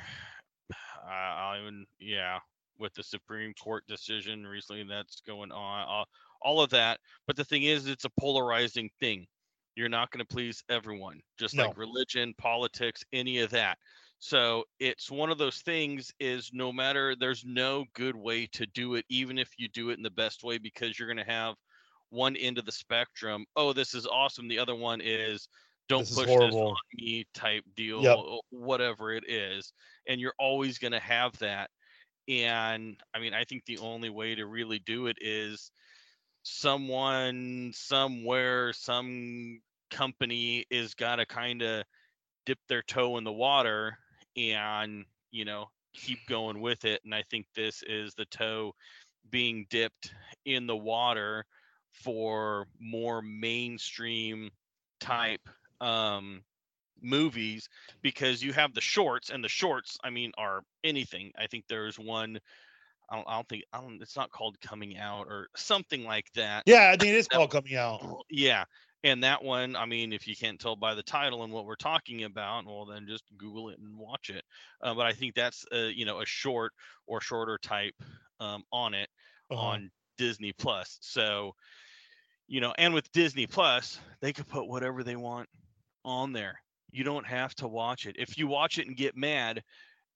[0.72, 2.38] Uh, I even yeah,
[2.78, 6.04] with the Supreme Court decision recently that's going on, uh,
[6.42, 6.98] all of that.
[7.26, 9.26] But the thing is, it's a polarizing thing.
[9.76, 11.66] You're not going to please everyone, just no.
[11.66, 13.78] like religion, politics, any of that.
[14.18, 18.96] So it's one of those things is no matter there's no good way to do
[18.96, 21.54] it, even if you do it in the best way, because you're going to have
[22.10, 23.46] one end of the spectrum.
[23.56, 24.48] Oh, this is awesome.
[24.48, 25.48] The other one is
[25.90, 28.18] don't this push this on me type deal, yep.
[28.50, 29.72] whatever it is.
[30.06, 31.68] And you're always going to have that.
[32.28, 35.72] And I mean, I think the only way to really do it is
[36.42, 41.82] someone somewhere, some company is got to kind of
[42.46, 43.98] dip their toe in the water
[44.36, 47.00] and, you know, keep going with it.
[47.04, 48.74] And I think this is the toe
[49.28, 51.44] being dipped in the water
[51.90, 54.50] for more mainstream
[55.00, 55.48] type
[55.80, 56.42] um
[57.02, 57.68] movies
[58.02, 61.98] because you have the shorts and the shorts i mean are anything i think there's
[61.98, 62.38] one
[63.12, 64.00] I don't, I don't think I don't.
[64.00, 66.62] It's not called coming out or something like that.
[66.64, 68.00] Yeah, I mean it's called coming out.
[68.30, 68.64] Yeah,
[69.02, 71.74] and that one, I mean, if you can't tell by the title and what we're
[71.74, 74.44] talking about, well, then just Google it and watch it.
[74.82, 76.72] Uh, but I think that's a, you know a short
[77.06, 77.94] or shorter type
[78.40, 79.08] um, on it
[79.50, 79.60] uh-huh.
[79.60, 80.98] on Disney Plus.
[81.00, 81.52] So,
[82.46, 85.48] you know, and with Disney Plus, they could put whatever they want
[86.04, 86.60] on there.
[86.92, 88.16] You don't have to watch it.
[88.18, 89.62] If you watch it and get mad,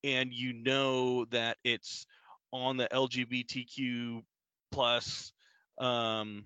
[0.02, 2.06] and you know that it's
[2.52, 4.22] on the LGBTQ
[4.70, 5.32] plus
[5.78, 6.44] um,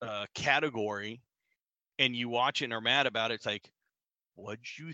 [0.00, 1.20] uh, category,
[1.98, 3.70] and you watch it and are mad about it, it's like,
[4.34, 4.92] what'd you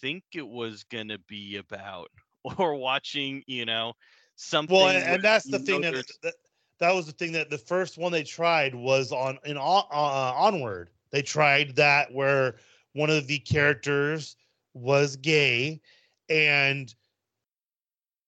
[0.00, 2.10] think it was gonna be about?
[2.58, 3.94] Or watching, you know,
[4.36, 4.76] something.
[4.76, 6.34] Well, and, and that's the thing that, that,
[6.78, 10.90] that was the thing that the first one they tried was on in uh, onward.
[11.10, 12.56] They tried that where
[12.94, 14.36] one of the characters
[14.72, 15.80] was gay,
[16.28, 16.94] and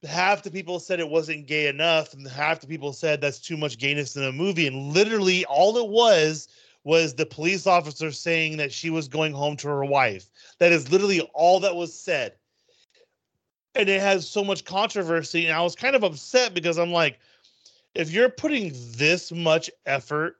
[0.04, 3.56] half the people said it wasn't gay enough, and half the people said that's too
[3.56, 4.66] much gayness in a movie.
[4.66, 6.48] And literally, all it was
[6.84, 10.30] was the police officer saying that she was going home to her wife.
[10.60, 12.34] That is literally all that was said.
[13.74, 15.46] And it has so much controversy.
[15.46, 17.18] And I was kind of upset because I'm like,
[17.96, 20.36] if you're putting this much effort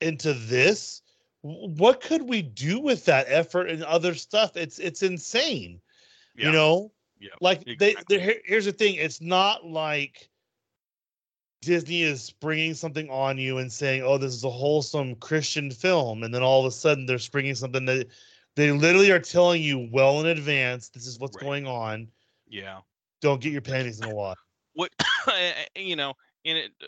[0.00, 1.02] into this,
[1.44, 4.56] what could we do with that effort and other stuff?
[4.56, 5.78] It's it's insane.
[6.34, 6.46] Yeah.
[6.46, 6.92] You know?
[7.20, 7.30] Yeah.
[7.40, 8.16] Like exactly.
[8.16, 10.30] they here's the thing, it's not like
[11.60, 16.22] Disney is bringing something on you and saying, "Oh, this is a wholesome Christian film,"
[16.22, 18.08] and then all of a sudden they're springing something that
[18.56, 21.44] they literally are telling you well in advance, "This is what's right.
[21.44, 22.08] going on."
[22.48, 22.80] Yeah.
[23.20, 24.36] Don't get your panties in a wad.
[24.74, 24.92] What
[25.76, 26.86] you know, in it, uh,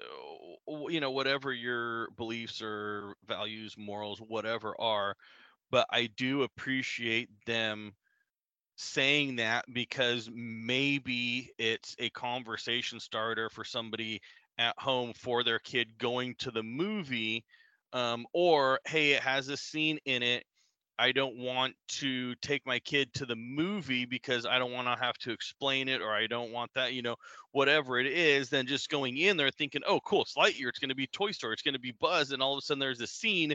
[0.69, 5.15] you know, whatever your beliefs or values, morals, whatever are,
[5.71, 7.95] but I do appreciate them
[8.77, 14.21] saying that because maybe it's a conversation starter for somebody
[14.59, 17.45] at home for their kid going to the movie
[17.93, 20.45] um, or hey it has a scene in it
[20.99, 25.05] i don't want to take my kid to the movie because i don't want to
[25.05, 27.17] have to explain it or i don't want that you know
[27.53, 30.89] whatever it is then just going in there thinking oh cool it's lightyear it's going
[30.89, 33.01] to be toy story it's going to be buzz and all of a sudden there's
[33.01, 33.53] a scene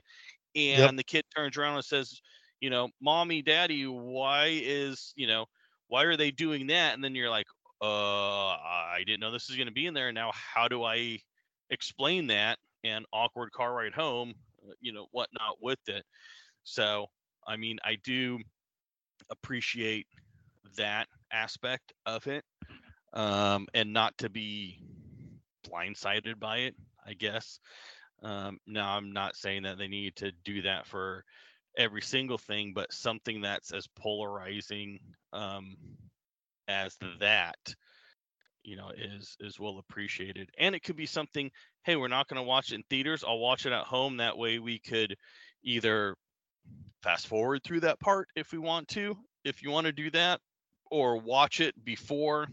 [0.56, 0.95] and yep.
[0.95, 2.21] the kid turns around and says
[2.60, 5.45] you know mommy daddy why is you know
[5.88, 7.45] why are they doing that and then you're like
[7.82, 10.12] uh, I didn't know this is going to be in there.
[10.12, 11.19] Now, how do I
[11.71, 12.60] explain that?
[12.84, 14.34] And awkward car ride home,
[14.67, 16.04] uh, you know, whatnot with it.
[16.63, 17.08] So,
[17.47, 18.39] I mean, I do
[19.30, 20.08] appreciate
[20.77, 22.43] that aspect of it,
[23.13, 24.80] um, and not to be
[25.67, 26.75] blindsided by it.
[27.06, 27.60] I guess.
[28.21, 31.23] Um, now, I'm not saying that they need to do that for
[31.77, 34.99] every single thing, but something that's as polarizing
[35.34, 35.75] um,
[36.67, 37.58] as that
[38.63, 41.49] you know is is well appreciated and it could be something
[41.84, 44.38] hey we're not going to watch it in theaters i'll watch it at home that
[44.38, 45.15] way we could
[45.63, 46.15] either
[47.04, 50.39] fast forward through that part if we want to if you want to do that
[50.89, 52.47] or watch it before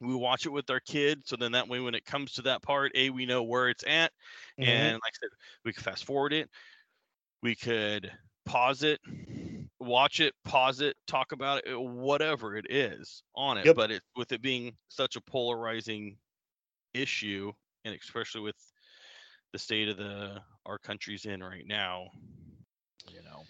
[0.00, 1.20] we watch it with our kid.
[1.24, 3.84] so then that way when it comes to that part a we know where it's
[3.86, 4.12] at
[4.60, 4.68] mm-hmm.
[4.68, 5.30] and like i said
[5.64, 6.48] we could fast forward it
[7.42, 8.10] we could
[8.46, 9.00] pause it
[9.80, 13.66] watch it, pause it, talk about it, whatever it is on it.
[13.66, 13.76] Yep.
[13.76, 16.16] But it with it being such a polarizing
[16.94, 17.52] issue,
[17.84, 18.56] and especially with
[19.52, 22.08] the state of the our country's in right now,
[23.12, 23.44] you know,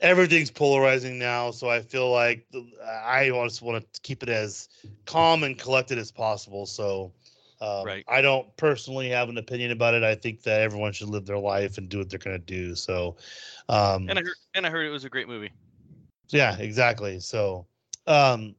[0.00, 1.50] everything's polarizing now.
[1.50, 2.46] So I feel like
[2.82, 4.68] I just want to keep it as
[5.06, 6.66] calm and collected as possible.
[6.66, 7.12] So.
[7.62, 8.04] Um, right.
[8.08, 10.02] I don't personally have an opinion about it.
[10.02, 12.74] I think that everyone should live their life and do what they're going to do.
[12.74, 13.16] So,
[13.68, 15.52] um, and I heard, and I heard it was a great movie.
[16.30, 17.20] Yeah, exactly.
[17.20, 17.66] So,
[18.06, 18.54] um,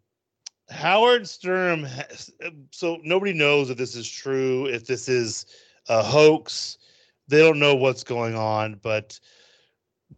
[0.70, 1.22] Howard.
[1.22, 2.32] Has,
[2.70, 5.48] so nobody knows if this is true, if this is
[5.90, 6.78] a hoax.
[7.28, 9.20] They don't know what's going on, but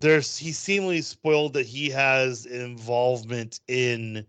[0.04, 4.26] there's he seemingly spoiled that he has involvement in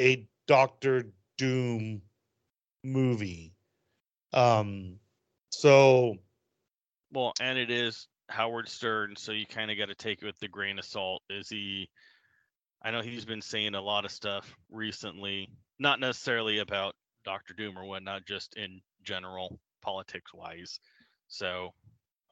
[0.00, 1.04] a Doctor
[1.36, 2.00] Doom
[2.82, 3.52] movie.
[4.32, 4.98] Um,
[5.50, 6.16] so
[7.12, 10.38] well, and it is Howard Stern, so you kind of got to take it with
[10.38, 11.22] the grain of salt.
[11.28, 11.90] Is he?
[12.82, 16.94] I know he's been saying a lot of stuff recently, not necessarily about
[17.26, 20.80] Doctor Doom or whatnot, just in general, politics wise.
[21.28, 21.74] So,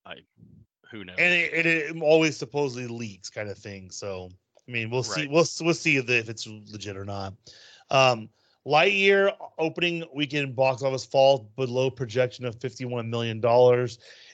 [0.07, 0.15] I
[0.91, 1.17] who knows?
[1.19, 3.91] And it, it, always supposedly leaks, kind of thing.
[3.91, 4.31] So,
[4.67, 5.27] I mean, we'll see.
[5.27, 7.35] We'll we'll see if, if it's legit or not.
[7.91, 8.29] Um,
[8.67, 13.41] Lightyear opening weekend box office fall below projection of $51 million.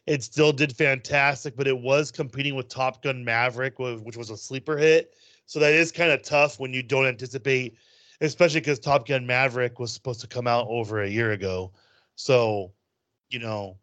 [0.06, 4.36] It still did fantastic, but it was competing with Top Gun Maverick, which was a
[4.36, 5.14] sleeper hit.
[5.46, 7.76] So that is kind of tough when you don't anticipate,
[8.20, 11.70] especially because Top Gun Maverick was supposed to come out over a year ago.
[12.16, 12.72] So,
[13.28, 13.78] you know,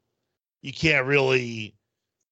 [0.62, 1.76] you can't really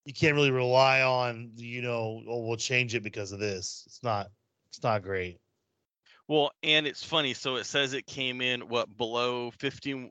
[0.09, 3.83] you can't really rely on you know oh we'll change it because of this.
[3.85, 4.31] It's not
[4.71, 5.37] it's not great.
[6.27, 10.09] Well and it's funny so it says it came in what below 15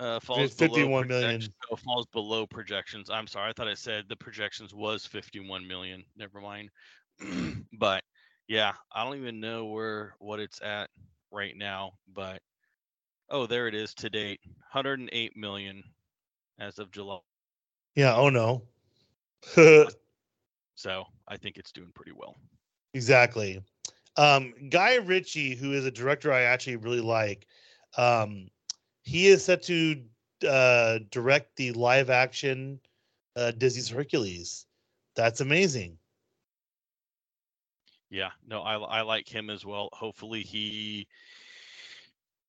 [0.00, 1.42] uh falls 51 million.
[1.70, 3.08] Oh, falls below projections.
[3.08, 6.02] I'm sorry i thought it said the projections was 51 million.
[6.16, 6.68] Never mind.
[7.78, 8.02] But
[8.48, 10.88] yeah i don't even know where what it's at
[11.30, 12.40] right now but
[13.28, 14.40] oh there it is to date.
[14.72, 15.84] 108 million
[16.58, 17.20] as of july.
[17.94, 18.62] Yeah oh no
[20.74, 22.36] so I think it's doing pretty well.
[22.94, 23.62] Exactly.
[24.16, 27.46] Um, Guy Ritchie, who is a director I actually really like,
[27.96, 28.48] um,
[29.02, 30.02] he is set to
[30.48, 32.80] uh, direct the live action
[33.36, 34.66] uh, Disney's Hercules.
[35.14, 35.98] That's amazing.
[38.10, 39.90] Yeah, no, I, I like him as well.
[39.92, 41.06] Hopefully he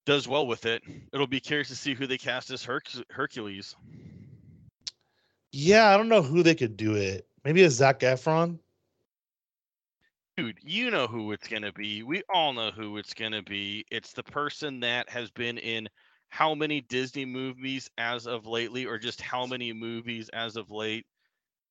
[0.06, 0.82] does well with it.
[1.13, 3.75] It'll be curious to see who they cast as Herc- Hercules.
[5.51, 7.27] Yeah, I don't know who they could do it.
[7.43, 8.59] Maybe a Zac Efron.
[10.38, 12.03] Dude, you know who it's gonna be.
[12.03, 13.85] We all know who it's gonna be.
[13.91, 15.89] It's the person that has been in
[16.29, 21.05] how many Disney movies as of lately, or just how many movies as of late.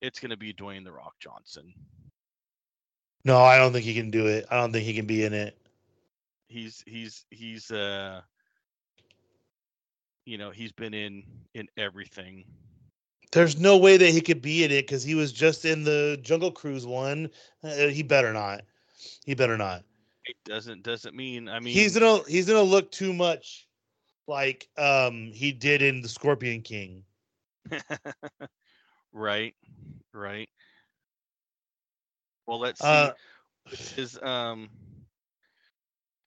[0.02, 1.72] It's gonna be Dwayne the Rock Johnson.
[3.24, 4.46] No, I don't think he can do it.
[4.50, 5.56] I don't think he can be in it.
[6.48, 8.20] He's he's he's uh
[10.26, 11.22] you know, he's been in
[11.54, 12.44] in everything.
[13.32, 16.18] There's no way that he could be in it because he was just in the
[16.22, 17.30] Jungle Cruise one.
[17.62, 18.62] Uh, he better not.
[19.24, 19.84] He better not.
[20.24, 21.48] It doesn't doesn't mean.
[21.48, 23.66] I mean, he's gonna he's gonna look too much
[24.26, 27.04] like um he did in the Scorpion King.
[29.12, 29.54] right,
[30.12, 30.48] right.
[32.46, 32.86] Well, let's see.
[32.86, 33.10] Uh,
[33.96, 34.70] is um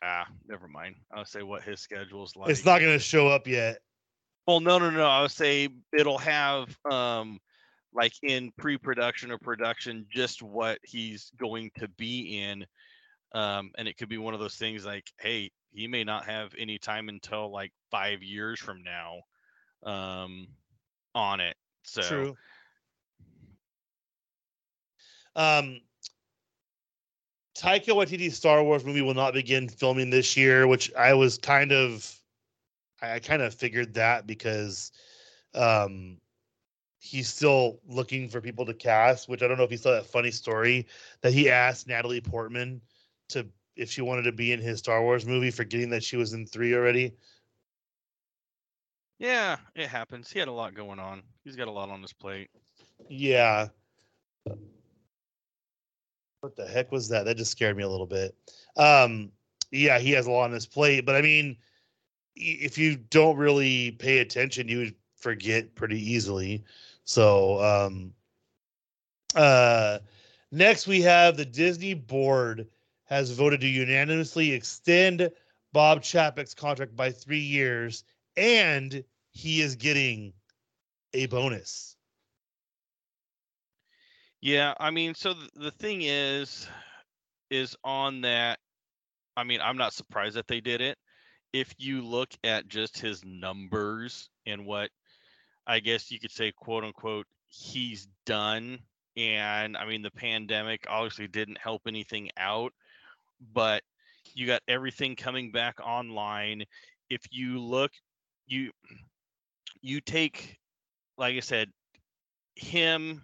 [0.04, 0.96] ah never mind.
[1.12, 2.50] I'll say what his schedule's like.
[2.50, 3.82] It's not gonna show up yet.
[4.52, 5.06] Well, no, no, no.
[5.06, 7.40] I would say it'll have um
[7.94, 12.66] like in pre-production or production just what he's going to be in.
[13.34, 16.54] Um, and it could be one of those things like, hey, he may not have
[16.58, 19.22] any time until like five years from now
[19.90, 20.48] um
[21.16, 21.56] on it.
[21.84, 22.38] So True.
[25.38, 25.80] Um
[27.58, 31.72] Taika Waititi's Star Wars movie will not begin filming this year, which I was kind
[31.72, 32.21] of
[33.02, 34.92] I, I kind of figured that because
[35.54, 36.18] um,
[37.00, 39.28] he's still looking for people to cast.
[39.30, 40.88] Which I don't know if you saw that funny story
[41.22, 42.82] that he asked Natalie Portman
[43.30, 46.34] to if she wanted to be in his Star Wars movie, forgetting that she was
[46.34, 47.14] in three already.
[49.18, 50.32] Yeah, it happens.
[50.32, 51.22] He had a lot going on.
[51.44, 52.50] He's got a lot on his plate.
[53.08, 53.68] Yeah.
[56.42, 57.26] What the heck was that?
[57.26, 58.36] That just scared me a little bit.
[58.76, 59.32] Um,
[59.72, 61.56] yeah, he has a lot on his plate, but I mean,
[62.36, 66.64] if you don't really pay attention, you forget pretty easily.
[67.04, 68.14] So, um,
[69.36, 70.00] uh,
[70.52, 72.68] next we have the Disney board
[73.06, 75.30] has voted to unanimously extend
[75.74, 78.04] Bob Chapek's contract by three years,
[78.38, 80.34] and he is getting
[81.14, 81.96] a bonus.
[84.42, 86.68] Yeah, I mean, so the thing is,
[87.50, 88.60] is on that.
[89.38, 90.98] I mean, I'm not surprised that they did it
[91.54, 94.90] if you look at just his numbers and what
[95.68, 98.80] I guess you could say, quote unquote, he's done.
[99.18, 102.74] And I mean, the pandemic obviously didn't help anything out,
[103.54, 103.84] but
[104.34, 106.64] you got everything coming back online.
[107.10, 107.92] If you look,
[108.48, 108.72] you
[109.82, 110.58] you take,
[111.18, 111.70] like I said,
[112.56, 113.22] him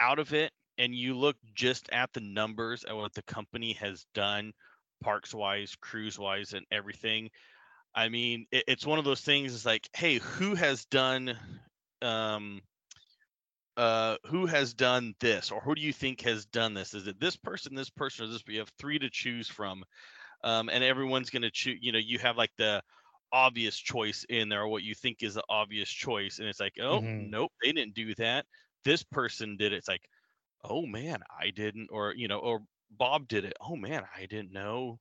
[0.00, 4.04] out of it, and you look just at the numbers and what the company has
[4.14, 4.52] done
[5.04, 7.28] parks wise, cruise wise, and everything.
[7.94, 9.54] I mean, it, it's one of those things.
[9.54, 11.36] It's like, hey, who has done,
[12.00, 12.62] um,
[13.76, 16.94] uh, who has done this, or who do you think has done this?
[16.94, 18.42] Is it this person, this person, or this?
[18.48, 19.84] We have three to choose from.
[20.44, 21.78] um, and everyone's going to choose.
[21.80, 22.82] You know, you have like the
[23.32, 26.74] obvious choice in there, or what you think is the obvious choice, and it's like,
[26.80, 27.30] oh, mm-hmm.
[27.30, 28.44] nope, they didn't do that.
[28.84, 29.76] This person did it.
[29.76, 30.06] It's like,
[30.62, 33.54] oh man, I didn't, or you know, or Bob did it.
[33.60, 34.98] Oh man, I didn't know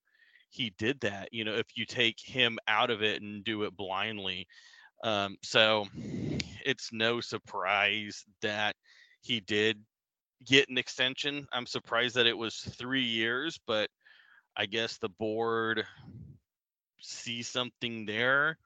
[0.50, 1.30] he did that.
[1.32, 4.48] You know, if you take him out of it and do it blindly.
[5.04, 5.86] Um, so
[6.66, 8.76] it's no surprise that
[9.22, 9.84] he did
[10.46, 11.48] get an extension.
[11.52, 13.90] I'm surprised that it was three years, but
[14.56, 15.86] I guess the board
[17.02, 18.58] sees something there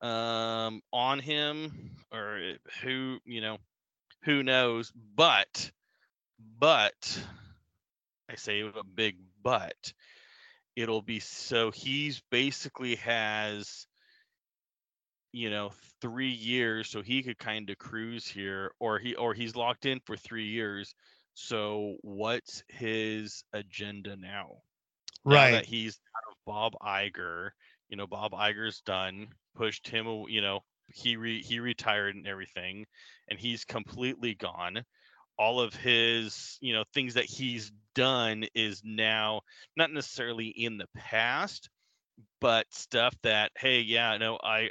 [0.00, 3.58] um, on him, or who you know,
[4.24, 4.92] who knows.
[5.16, 5.70] But,
[6.58, 7.18] but
[8.30, 9.92] I say a big but.
[10.76, 13.86] It'll be so he's basically has
[15.34, 19.56] you know three years so he could kind of cruise here or he or he's
[19.56, 20.94] locked in for three years
[21.34, 24.58] so what's his agenda now
[25.24, 27.50] right now that he's out of bob Iger
[27.88, 32.86] you know bob Iger's done pushed him you know he re, he retired and everything
[33.28, 34.84] and he's completely gone
[35.38, 39.40] all of his you know things that he's done is now
[39.76, 41.68] not necessarily in the past
[42.40, 44.68] but stuff that hey yeah no i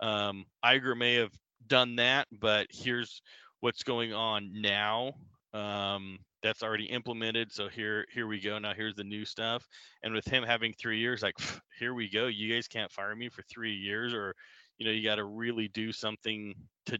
[0.00, 1.32] um, Iger may have
[1.66, 3.22] done that, but here's
[3.60, 5.12] what's going on now.
[5.52, 7.52] Um, that's already implemented.
[7.52, 8.58] So here, here we go.
[8.58, 9.66] Now here's the new stuff.
[10.02, 11.34] And with him having three years, like
[11.78, 12.26] here we go.
[12.26, 14.34] You guys can't fire me for three years, or
[14.78, 16.54] you know, you got to really do something
[16.86, 16.98] to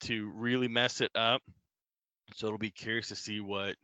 [0.00, 1.42] to really mess it up.
[2.34, 3.76] So it'll be curious to see what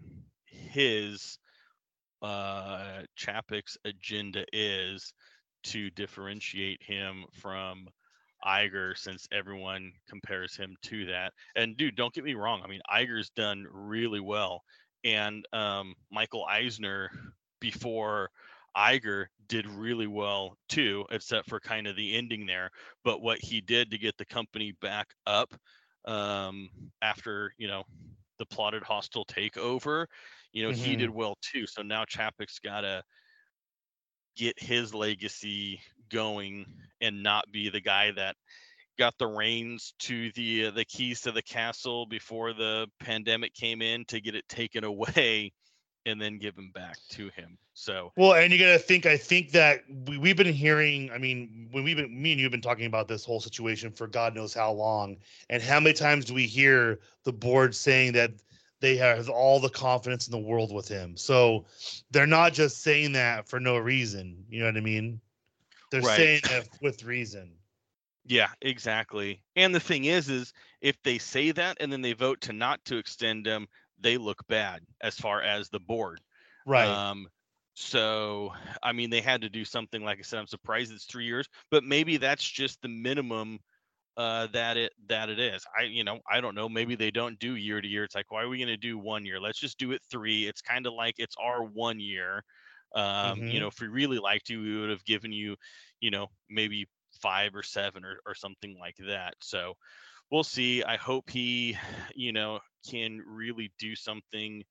[0.46, 1.38] his
[2.22, 5.12] uh Chapek's agenda is
[5.64, 7.86] to differentiate him from
[8.44, 11.32] Iger since everyone compares him to that.
[11.56, 12.62] And dude, don't get me wrong.
[12.62, 14.62] I mean, Iger's done really well.
[15.04, 17.10] And um, Michael Eisner
[17.60, 18.30] before
[18.76, 22.70] Iger did really well too, except for kind of the ending there.
[23.04, 25.54] But what he did to get the company back up
[26.04, 26.68] um,
[27.00, 27.84] after, you know,
[28.38, 30.06] the plotted hostile takeover,
[30.52, 30.84] you know, mm-hmm.
[30.84, 31.66] he did well too.
[31.66, 33.02] So now Chapek's got to
[34.36, 35.80] get his legacy
[36.10, 36.66] going
[37.00, 38.36] and not be the guy that
[38.98, 43.82] got the reins to the uh, the keys to the castle before the pandemic came
[43.82, 45.52] in to get it taken away
[46.06, 47.56] and then given back to him.
[47.72, 49.06] So well, and you got to think.
[49.06, 51.10] I think that we, we've been hearing.
[51.12, 54.06] I mean, when we've been me and you've been talking about this whole situation for
[54.06, 55.16] God knows how long,
[55.50, 58.32] and how many times do we hear the board saying that
[58.80, 61.16] they have all the confidence in the world with him.
[61.16, 61.64] So
[62.10, 64.44] they're not just saying that for no reason.
[64.50, 65.20] You know what I mean?
[65.90, 66.16] They're right.
[66.16, 67.52] saying that with reason.
[68.26, 69.42] Yeah, exactly.
[69.56, 72.84] And the thing is, is if they say that and then they vote to not
[72.84, 73.68] to extend them,
[74.00, 76.20] they look bad as far as the board.
[76.66, 76.88] Right.
[76.88, 77.28] Um,
[77.74, 80.02] so, I mean, they had to do something.
[80.02, 83.58] Like I said, I'm surprised it's three years, but maybe that's just the minimum
[84.16, 85.64] uh, that it that it is.
[85.76, 86.68] I you know I don't know.
[86.68, 88.04] Maybe they don't do year to year.
[88.04, 89.40] It's like why are we going to do one year?
[89.40, 90.46] Let's just do it three.
[90.46, 92.42] It's kind of like it's our one year.
[92.94, 93.48] Um, mm-hmm.
[93.48, 95.56] You know, if we really liked you, we would have given you,
[96.00, 96.86] you know, maybe
[97.20, 99.34] five or seven or or something like that.
[99.40, 99.74] So
[100.30, 100.82] we'll see.
[100.82, 101.76] I hope he,
[102.14, 104.62] you know, can really do something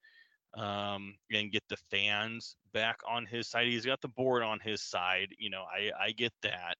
[0.56, 3.68] um, and get the fans back on his side.
[3.68, 5.30] He's got the board on his side.
[5.38, 6.76] You know, I I get that.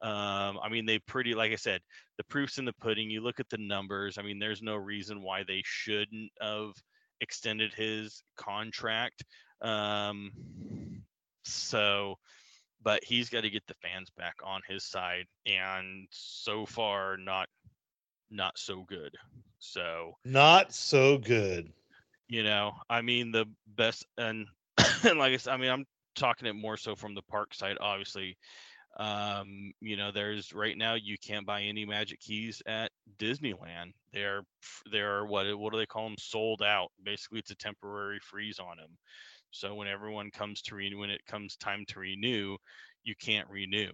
[0.00, 1.80] Um, I mean, they pretty, like I said,
[2.18, 3.10] the proof's in the pudding.
[3.10, 4.16] You look at the numbers.
[4.16, 6.70] I mean, there's no reason why they shouldn't have
[7.20, 9.24] extended his contract.
[9.60, 10.30] Um,
[11.42, 12.14] so,
[12.80, 17.48] but he's got to get the fans back on his side, and so far, not
[18.30, 19.14] not so good.
[19.58, 21.72] So, not so good.
[22.28, 24.46] You know, I mean, the best, and,
[25.04, 27.76] and like I said, I mean, I'm talking it more so from the park side,
[27.80, 28.36] obviously
[28.98, 33.92] um, you know, there's right now you can't buy any magic keys at Disneyland.
[34.12, 34.42] They're
[34.90, 36.16] they're what what do they call them?
[36.18, 36.90] Sold out.
[37.02, 38.96] Basically, it's a temporary freeze on them.
[39.50, 42.56] So when everyone comes to renew, when it comes time to renew,
[43.04, 43.92] you can't renew.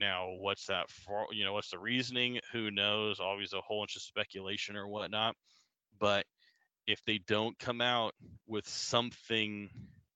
[0.00, 1.26] Now, what's that for?
[1.30, 2.40] You know, what's the reasoning?
[2.52, 3.20] Who knows?
[3.20, 5.36] Always a whole bunch of speculation or whatnot.
[5.98, 6.24] But
[6.86, 8.14] if they don't come out
[8.46, 9.68] with something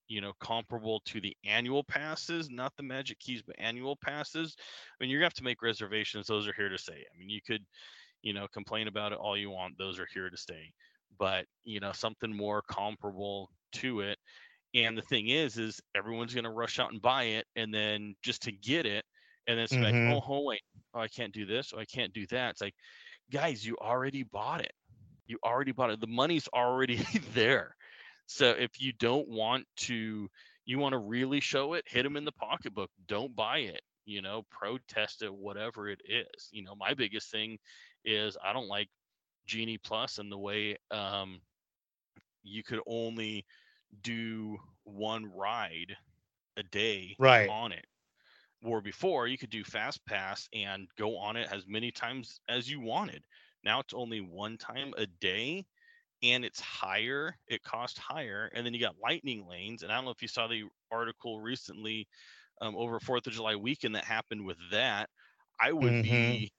[0.09, 4.95] you know comparable to the annual passes not the magic keys but annual passes i
[5.03, 7.41] mean you're gonna have to make reservations those are here to stay i mean you
[7.47, 7.65] could
[8.23, 10.73] you know complain about it all you want those are here to stay
[11.19, 14.19] but you know something more comparable to it
[14.75, 18.43] and the thing is is everyone's gonna rush out and buy it and then just
[18.43, 19.05] to get it
[19.47, 20.11] and it's mm-hmm.
[20.11, 20.63] like oh, oh wait
[20.95, 22.75] oh i can't do this oh i can't do that it's like
[23.33, 24.73] guys you already bought it
[25.27, 26.97] you already bought it the money's already
[27.35, 27.77] there
[28.27, 30.29] so if you don't want to,
[30.67, 31.85] You want to really show it?
[31.87, 32.91] Hit them in the pocketbook.
[33.07, 33.83] Don't buy it.
[34.07, 36.49] You know, protest it, whatever it is.
[36.51, 37.59] You know, my biggest thing
[38.05, 38.89] is I don't like
[39.47, 41.41] Genie Plus and the way um,
[42.43, 43.45] you could only
[44.03, 45.97] do one ride
[46.57, 47.49] a day right.
[47.49, 47.85] on it.
[48.65, 52.69] Or before you could do Fast Pass and go on it as many times as
[52.69, 53.23] you wanted.
[53.63, 55.67] Now it's only one time a day
[56.23, 57.37] and it's higher.
[57.47, 58.51] It costs higher.
[58.55, 59.83] And then you got lightning lanes.
[59.83, 62.09] And I don't know if you saw the article recently
[62.61, 65.11] um, over Fourth of July weekend that happened with that.
[65.61, 66.03] I would mm-hmm.
[66.03, 66.53] be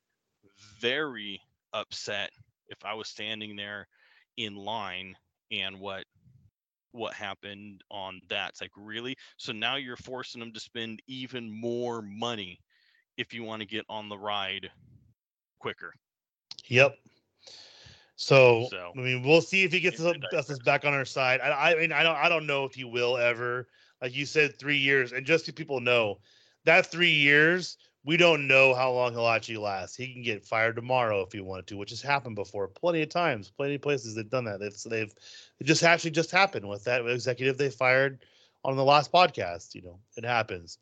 [0.80, 1.42] very
[1.74, 2.30] upset
[2.70, 3.88] if I was standing there
[4.38, 5.16] in line
[5.52, 6.06] and what
[6.96, 8.50] what happened on that.
[8.50, 9.18] It's like really.
[9.38, 12.60] So now you're forcing them to spend even more money
[13.18, 14.70] if you want to get on the ride
[15.60, 15.94] quicker.
[16.68, 16.96] Yep.
[18.18, 21.42] So, so I mean, we'll see if he gets us, us back on our side.
[21.42, 23.68] I, I mean, I don't, I don't know if he will ever.
[24.02, 26.20] Like you said, three years, and just so people know,
[26.66, 29.96] that three years, we don't know how long he'll actually last.
[29.96, 33.10] He can get fired tomorrow if he wanted to, which has happened before, plenty of
[33.10, 34.60] times, plenty of places they've done that.
[34.60, 35.14] They've, they've,
[35.60, 38.24] it just actually just happened with that executive they fired
[38.64, 39.74] on the last podcast.
[39.74, 40.78] You know, it happens.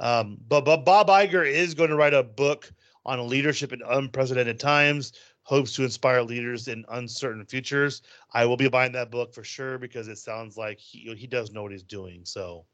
[0.00, 2.70] Um, but but Bob Iger is going to write a book
[3.06, 5.12] on leadership in unprecedented times
[5.48, 8.02] hopes to inspire leaders in uncertain futures.
[8.34, 11.52] I will be buying that book for sure because it sounds like he he does
[11.52, 12.20] know what he's doing.
[12.24, 12.66] So,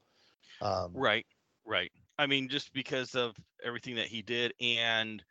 [0.61, 1.24] um, right,
[1.64, 1.93] right.
[2.19, 3.35] I mean, just because of
[3.65, 5.23] everything that he did, and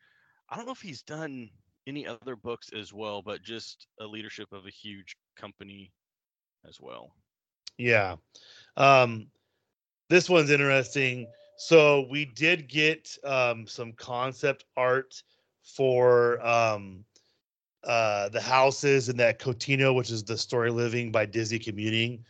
[0.50, 1.50] I don't know if he's done
[1.88, 5.92] any other books as well, but just a leadership of a huge company
[6.68, 7.16] as well.
[7.78, 8.16] Yeah.
[8.78, 9.28] Um,
[10.10, 11.28] this one's interesting.
[11.58, 15.22] So we did get um, some concept art
[15.64, 17.06] for um,
[17.84, 22.24] uh, the houses in that Cotino, which is the story living by Disney Commuting,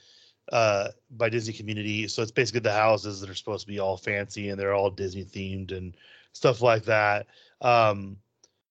[0.52, 2.08] uh, by Disney Community.
[2.08, 4.90] So it's basically the houses that are supposed to be all fancy and they're all
[4.90, 5.96] Disney themed and
[6.34, 7.28] stuff like that.
[7.62, 8.18] Um,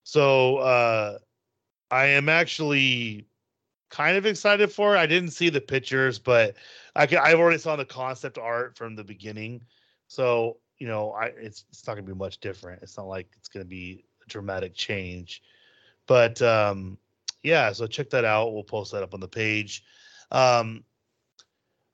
[0.04, 1.18] so uh,
[1.90, 3.26] I am actually
[3.90, 4.98] kind of excited for it.
[4.98, 6.56] I didn't see the pictures, but
[6.96, 9.62] I can, I've already saw the concept art from the beginning.
[10.08, 12.82] So you know, I it's it's not gonna be much different.
[12.82, 15.42] It's not like it's gonna be a dramatic change.
[16.08, 16.98] But um,
[17.44, 18.52] yeah, so check that out.
[18.52, 19.84] We'll post that up on the page.
[20.32, 20.82] Um,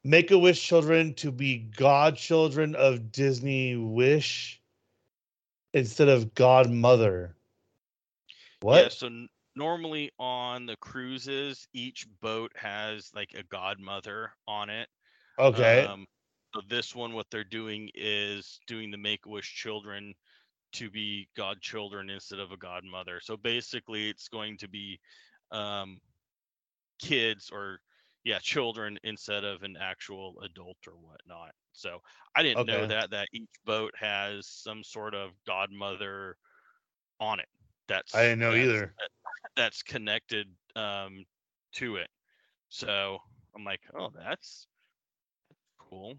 [0.04, 4.60] Make a Wish children to be godchildren of Disney Wish
[5.74, 7.34] instead of godmother.
[8.60, 8.82] What?
[8.82, 14.88] Yeah, so n- normally on the cruises, each boat has like a godmother on it.
[15.38, 15.84] Okay.
[15.84, 16.06] Um,
[16.54, 20.14] so this one, what they're doing is doing the Make a Wish children
[20.72, 23.20] to be godchildren instead of a godmother.
[23.22, 24.98] So basically, it's going to be
[25.50, 25.98] um,
[26.98, 27.80] kids or
[28.28, 31.52] yeah, children instead of an actual adult or whatnot.
[31.72, 32.00] So
[32.36, 32.72] I didn't okay.
[32.72, 36.36] know that that each boat has some sort of godmother
[37.20, 37.48] on it.
[37.88, 38.94] That's I didn't know that's, either.
[38.98, 39.08] That,
[39.56, 41.24] that's connected um,
[41.76, 42.08] to it.
[42.68, 43.16] So
[43.56, 44.66] I'm like, oh, that's
[45.78, 46.18] cool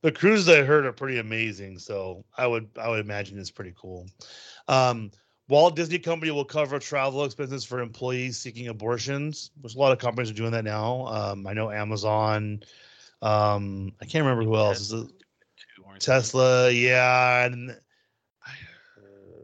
[0.00, 1.78] the cruises I heard are pretty amazing.
[1.78, 4.06] So I would I would imagine it's pretty cool.
[4.68, 5.10] Um,
[5.48, 9.50] Walt Disney Company will cover travel expenses for employees seeking abortions.
[9.60, 11.06] There's a lot of companies are doing that now.
[11.06, 12.62] Um, I know Amazon.
[13.22, 14.94] Um, I can't remember who else.
[15.98, 17.70] Tesla, yeah, and
[18.46, 18.50] I,
[18.98, 19.42] uh,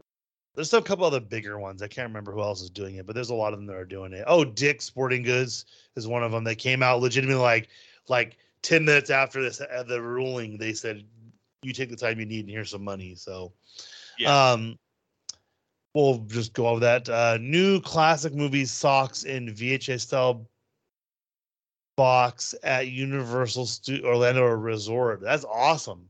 [0.53, 1.81] there's a couple other bigger ones.
[1.81, 3.75] I can't remember who else is doing it, but there's a lot of them that
[3.75, 4.23] are doing it.
[4.27, 6.43] Oh, Dick's Sporting Goods is one of them.
[6.43, 7.67] They came out legitimately like
[8.07, 11.03] like 10 minutes after this uh, the ruling they said
[11.61, 13.51] you take the time you need and here's some money so
[14.17, 14.51] yeah.
[14.51, 14.77] um
[15.95, 20.47] we'll just go over that uh new classic movies socks in vhs style
[21.97, 26.07] box at universal Stu- orlando resort that's awesome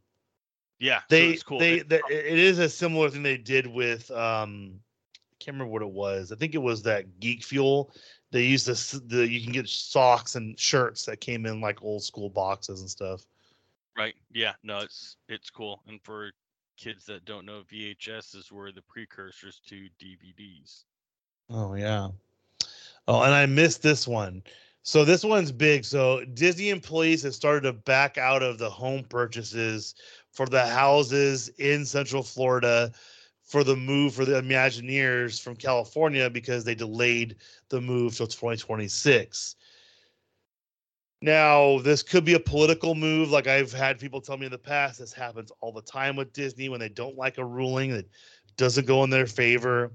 [0.79, 1.59] yeah they so cool.
[1.59, 4.79] they, they it is a similar thing they did with um
[5.13, 7.93] I can't remember what it was i think it was that geek fuel
[8.35, 12.03] they used this the you can get socks and shirts that came in like old
[12.03, 13.25] school boxes and stuff.
[13.97, 14.13] Right.
[14.29, 14.53] Yeah.
[14.61, 15.81] No, it's it's cool.
[15.87, 16.31] And for
[16.77, 20.83] kids that don't know, VHS were the precursors to DVDs.
[21.49, 22.09] Oh yeah.
[23.07, 24.43] Oh, and I missed this one.
[24.83, 25.83] So this one's big.
[25.85, 29.95] So Disney employees have started to back out of the home purchases
[30.31, 32.91] for the houses in Central Florida
[33.43, 37.35] for the move for the Imagineers from California because they delayed
[37.69, 39.55] the move till 2026.
[41.21, 43.29] Now, this could be a political move.
[43.31, 46.33] Like I've had people tell me in the past, this happens all the time with
[46.33, 48.07] Disney when they don't like a ruling that
[48.57, 49.91] doesn't go in their favor.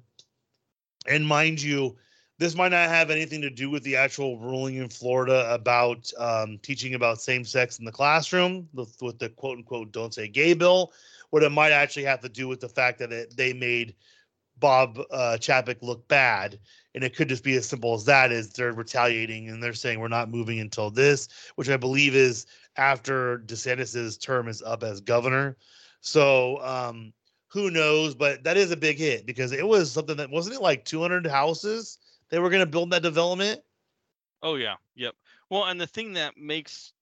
[1.07, 1.97] And mind you,
[2.39, 6.59] this might not have anything to do with the actual ruling in Florida about um,
[6.63, 10.55] teaching about same sex in the classroom with, with, the quote unquote "Don't Say Gay"
[10.55, 10.93] bill.
[11.29, 13.95] What it might actually have to do with the fact that it, they made
[14.59, 15.37] Bob uh,
[15.83, 16.59] look bad,
[16.95, 20.01] and it could just be as simple as that: is they're retaliating and they're saying
[20.01, 25.01] we're not moving until this, which I believe is after DeSantis's term is up as
[25.01, 25.57] governor.
[26.01, 27.13] So um,
[27.49, 28.15] who knows?
[28.15, 31.27] But that is a big hit because it was something that wasn't it like 200
[31.27, 31.99] houses
[32.31, 33.61] they were going to build that development.
[34.43, 35.15] Oh yeah, yep.
[35.51, 36.93] Well, and the thing that makes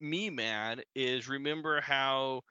[0.00, 2.42] me mad is remember how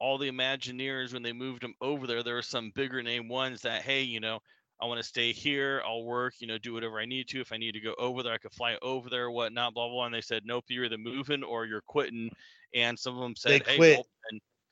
[0.00, 3.62] all the Imagineers when they moved them over there, there were some bigger name ones
[3.62, 4.40] that hey, you know,
[4.80, 5.82] I want to stay here.
[5.86, 7.40] I'll work, you know, do whatever I need to.
[7.40, 9.94] If I need to go over there, I could fly over there, whatnot, blah, blah,
[9.94, 10.06] blah.
[10.06, 12.30] And they said, nope, you're either moving or you're quitting.
[12.74, 13.96] And some of them said, they hey, quit.
[13.96, 14.06] Well,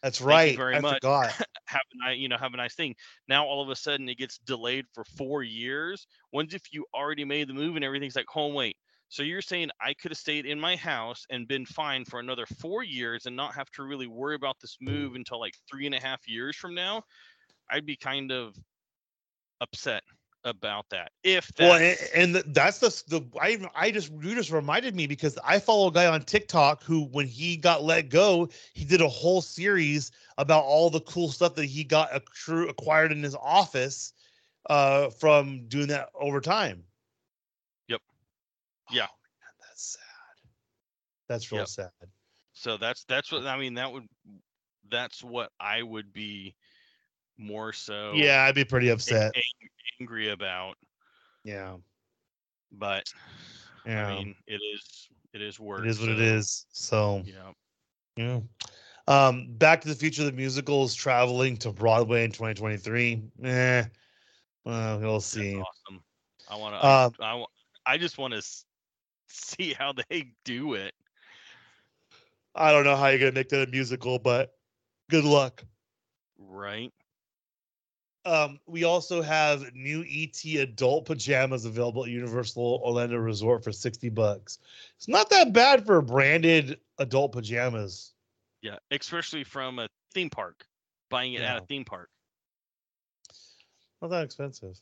[0.02, 0.56] that's right.
[0.56, 0.94] very I much.
[0.96, 1.30] Forgot.
[1.66, 2.94] have a nice, you know, have a nice thing.
[3.28, 6.06] Now all of a sudden it gets delayed for four years.
[6.32, 8.76] Once if you already made the move and everything's like, home, wait.
[9.08, 12.46] So you're saying I could have stayed in my house and been fine for another
[12.46, 15.94] four years and not have to really worry about this move until like three and
[15.94, 17.02] a half years from now?
[17.70, 18.56] I'd be kind of
[19.62, 20.02] upset
[20.44, 21.12] about that.
[21.22, 25.38] If well, and, and that's the the I I just you just reminded me because
[25.44, 29.08] I follow a guy on TikTok who when he got let go, he did a
[29.08, 34.12] whole series about all the cool stuff that he got accru- acquired in his office
[34.68, 36.82] uh from doing that over time.
[37.88, 38.00] Yep.
[38.90, 39.02] Yeah.
[39.02, 40.50] Oh, man, that's sad.
[41.28, 41.68] That's real yep.
[41.68, 41.90] sad.
[42.52, 43.74] So that's that's what I mean.
[43.74, 44.08] That would
[44.90, 46.54] that's what I would be
[47.42, 48.12] more so.
[48.14, 49.32] Yeah, I'd be pretty upset
[50.00, 50.76] angry about.
[51.44, 51.76] Yeah.
[52.72, 53.04] But
[53.86, 54.08] yeah.
[54.08, 55.80] I mean, it is it is work.
[55.80, 56.66] It is what so, it is.
[56.72, 57.52] So yeah.
[58.16, 58.40] Yeah.
[59.08, 63.22] Um, Back to the Future the musical is traveling to Broadway in 2023.
[63.42, 63.84] Eh.
[64.64, 65.56] Well, we'll see.
[65.56, 66.02] That's awesome.
[66.48, 66.86] I want to.
[66.86, 68.42] Um, I, I, I just want to
[69.28, 70.94] see how they do it.
[72.54, 74.54] I don't know how you're gonna make that a musical, but
[75.08, 75.64] good luck.
[76.38, 76.92] Right.
[78.24, 84.10] Um, we also have new ET adult pajamas available at Universal Orlando Resort for 60
[84.10, 84.60] bucks.
[84.96, 88.12] It's not that bad for branded adult pajamas.
[88.60, 90.64] Yeah, especially from a theme park,
[91.10, 91.56] buying it yeah.
[91.56, 92.10] at a theme park.
[94.00, 94.80] Not that expensive.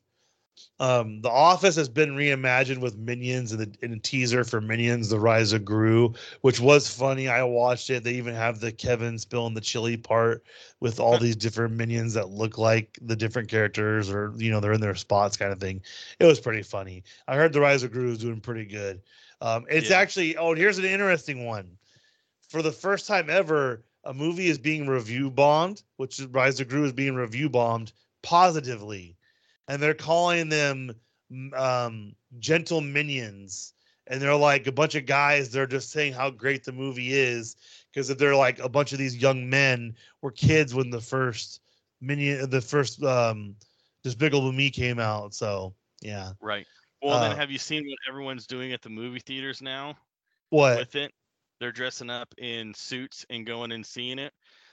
[0.80, 5.20] Um, the Office has been reimagined with Minions and in a teaser for Minions: The
[5.20, 7.28] Rise of Gru, which was funny.
[7.28, 8.02] I watched it.
[8.02, 10.42] They even have the Kevin spilling the chili part
[10.80, 14.72] with all these different minions that look like the different characters, or you know, they're
[14.72, 15.82] in their spots, kind of thing.
[16.18, 17.04] It was pretty funny.
[17.28, 19.02] I heard The Rise of Gru is doing pretty good.
[19.42, 19.98] Um, it's yeah.
[19.98, 21.76] actually oh, here's an interesting one.
[22.48, 26.68] For the first time ever, a movie is being review bombed, which is Rise of
[26.68, 27.92] Gru is being review bombed
[28.22, 29.16] positively
[29.70, 30.92] and they're calling them
[31.56, 33.72] um, Gentleminions.
[34.08, 37.54] And they're like a bunch of guys they're just saying how great the movie is
[37.92, 41.60] because if they're like a bunch of these young men were kids when the first
[42.00, 43.54] minion the first um
[44.02, 46.32] despicable me came out so yeah.
[46.40, 46.66] Right.
[47.00, 49.96] Well uh, then have you seen what everyone's doing at the movie theaters now
[50.48, 50.78] what?
[50.78, 51.12] with it?
[51.60, 54.32] They're dressing up in suits and going and seeing it.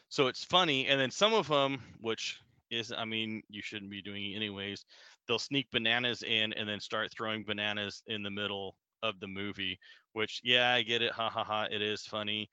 [0.09, 2.39] So it's funny and then some of them which
[2.69, 4.85] is I mean, you shouldn't be doing it anyways.
[5.27, 9.79] They'll sneak bananas in and then start throwing bananas in the middle of the movie,
[10.13, 11.11] which yeah, I get it.
[11.11, 11.67] Ha ha ha.
[11.71, 12.49] It is funny.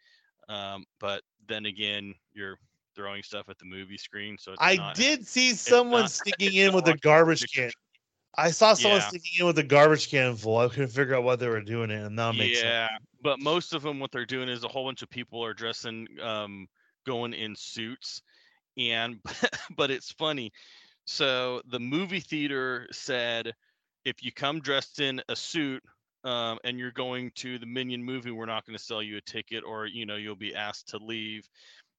[0.49, 2.59] Um, but then again, you're
[2.95, 4.37] throwing stuff at the movie screen.
[4.39, 7.71] So I not, did see someone not, sneaking in with a garbage can.
[8.37, 9.09] I saw someone yeah.
[9.09, 10.59] sneaking in with a garbage can full.
[10.59, 12.89] I couldn't figure out what they were doing it, and that makes yeah.
[12.89, 13.03] Sense.
[13.23, 16.07] But most of them, what they're doing is a whole bunch of people are dressing,
[16.21, 16.67] um,
[17.07, 18.23] going in suits,
[18.77, 19.21] and
[19.77, 20.53] but it's funny.
[21.07, 23.53] So the movie theater said,
[24.05, 25.83] if you come dressed in a suit
[26.25, 29.21] um, and you're going to the Minion movie, we're not going to sell you a
[29.21, 31.49] ticket, or you know you'll be asked to leave.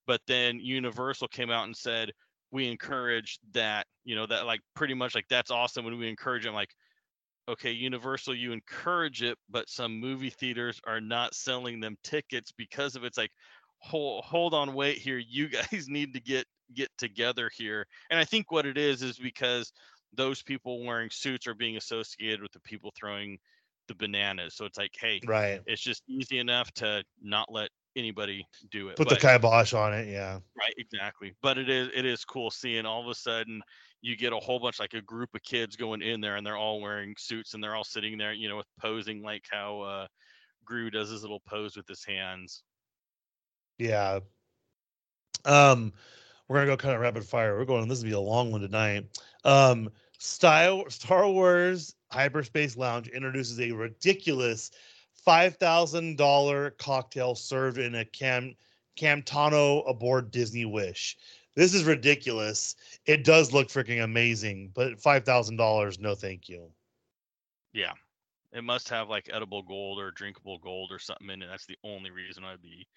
[0.07, 2.11] But then Universal came out and said
[2.51, 6.43] we encourage that, you know, that like pretty much like that's awesome when we encourage
[6.43, 6.53] them.
[6.53, 6.73] Like,
[7.49, 12.95] okay, Universal, you encourage it, but some movie theaters are not selling them tickets because
[12.95, 13.31] of it's like,
[13.79, 17.85] hold hold on, wait here, you guys need to get get together here.
[18.09, 19.71] And I think what it is is because
[20.13, 23.37] those people wearing suits are being associated with the people throwing
[23.87, 24.55] the bananas.
[24.55, 25.61] So it's like, hey, right.
[25.65, 28.97] It's just easy enough to not let anybody do it.
[28.97, 30.39] Put but, the kibosh on it, yeah.
[30.57, 31.33] Right, exactly.
[31.41, 33.61] But it is it is cool seeing all of a sudden
[34.01, 36.57] you get a whole bunch like a group of kids going in there and they're
[36.57, 40.07] all wearing suits and they're all sitting there, you know, with posing like how uh
[40.63, 42.63] Gru does his little pose with his hands.
[43.77, 44.19] Yeah.
[45.43, 45.93] Um
[46.47, 47.57] we're gonna go kind of rapid fire.
[47.57, 47.87] We're going.
[47.87, 49.05] This will be a long one tonight.
[49.43, 54.71] Um, Star, Star Wars Hyperspace Lounge introduces a ridiculous
[55.25, 58.55] $5,000 cocktail served in a cam
[58.97, 61.17] Camtono aboard Disney Wish.
[61.55, 62.75] This is ridiculous.
[63.05, 66.71] It does look freaking amazing, but $5,000, no thank you.
[67.73, 67.91] Yeah.
[68.53, 71.47] It must have like edible gold or drinkable gold or something in it.
[71.47, 72.87] That's the only reason I'd be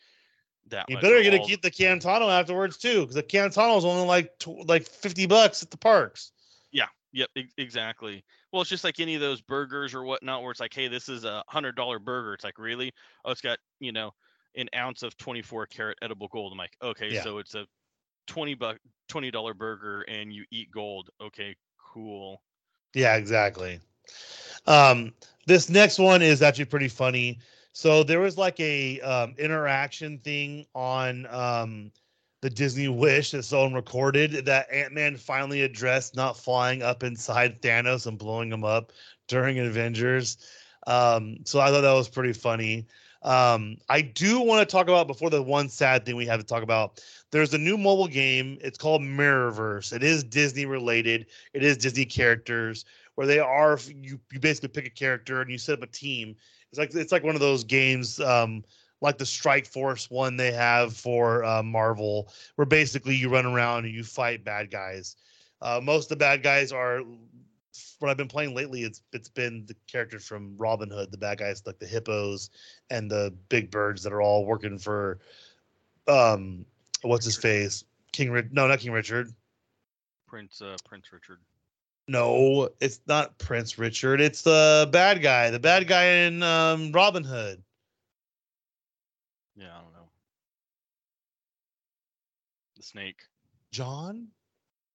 [0.71, 0.87] that.
[0.89, 4.39] You better get to keep the Camtono afterwards too, because the Camtono is only like
[4.39, 6.33] tw- like fifty bucks at the parks.
[6.73, 6.87] Yeah.
[7.13, 7.31] Yep.
[7.37, 8.25] E- exactly.
[8.53, 11.09] Well, it's just like any of those burgers or whatnot, where it's like, hey, this
[11.09, 12.35] is a hundred dollar burger.
[12.35, 12.93] It's like, really?
[13.25, 14.13] Oh, it's got you know
[14.57, 16.53] an ounce of twenty four karat edible gold.
[16.53, 17.23] I'm like, okay, yeah.
[17.23, 17.67] so it's a
[18.27, 21.11] twenty buck twenty dollar burger, and you eat gold.
[21.21, 21.55] Okay,
[21.93, 22.43] cool.
[22.95, 23.81] Yeah, exactly.
[24.67, 25.13] Um,
[25.47, 27.39] this next one is actually pretty funny.
[27.73, 31.93] So there was like a um, interaction thing on um,
[32.41, 37.61] the Disney Wish that someone recorded that Ant Man finally addressed not flying up inside
[37.63, 38.93] Thanos and blowing him up
[39.29, 40.39] during Avengers.
[40.87, 42.87] Um, so I thought that was pretty funny.
[43.23, 46.47] Um, I do want to talk about before the one sad thing we have to
[46.47, 47.03] talk about.
[47.31, 48.59] There's a new mobile game.
[48.61, 49.93] It's called Mirrorverse.
[49.93, 51.27] It is Disney related.
[51.53, 52.85] It is Disney characters
[53.17, 56.37] where they are you you basically pick a character and you set up a team.
[56.71, 58.65] It's like it's like one of those games um,
[59.01, 63.85] like the Strike Force one they have for uh, Marvel, where basically you run around
[63.85, 65.17] and you fight bad guys.
[65.61, 67.03] Uh, most of the bad guys are
[67.99, 68.83] what I've been playing lately.
[68.83, 72.51] It's it's been the characters from Robin Hood, the bad guys like the hippos
[72.91, 75.19] and the big birds that are all working for
[76.07, 76.65] um
[77.03, 78.53] what's his face King Richard?
[78.53, 79.33] No, not King Richard.
[80.27, 81.39] Prince uh, Prince Richard.
[82.09, 84.21] No, it's not Prince Richard.
[84.23, 85.51] It's the bad guy.
[85.51, 87.63] The bad guy in um, Robin Hood.
[89.55, 90.09] Yeah, I don't know.
[92.77, 93.21] The snake.
[93.73, 94.29] John?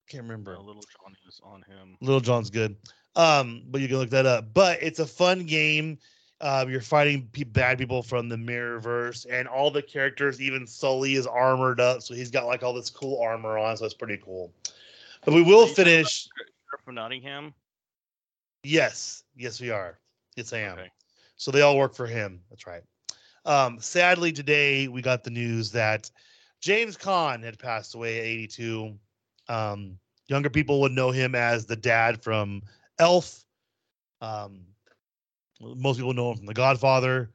[0.10, 0.58] Can't remember.
[0.58, 1.98] little John is on him.
[2.02, 2.76] Little John's good.
[3.16, 4.52] Um, but you can look that up.
[4.52, 6.00] But it's a fun game.
[6.42, 11.26] Um, you're fighting bad people from the Mirrorverse, and all the characters, even Sully, is
[11.26, 14.52] armored up, so he's got like all this cool armor on, so it's pretty cool.
[15.24, 16.28] But we will finish
[16.84, 17.54] from Nottingham?
[18.64, 20.00] Yes, yes, we are.
[20.36, 20.80] Yes, I am.
[20.80, 20.92] Okay.
[21.36, 22.42] So they all work for him.
[22.50, 22.84] That's right.
[23.46, 26.10] Um, sadly, today we got the news that
[26.62, 28.98] James Caan had passed away at 82.
[29.50, 32.62] Um, younger people would know him as the dad from
[33.00, 33.44] Elf.
[34.22, 34.62] Um,
[35.60, 37.32] most people know him from The Godfather,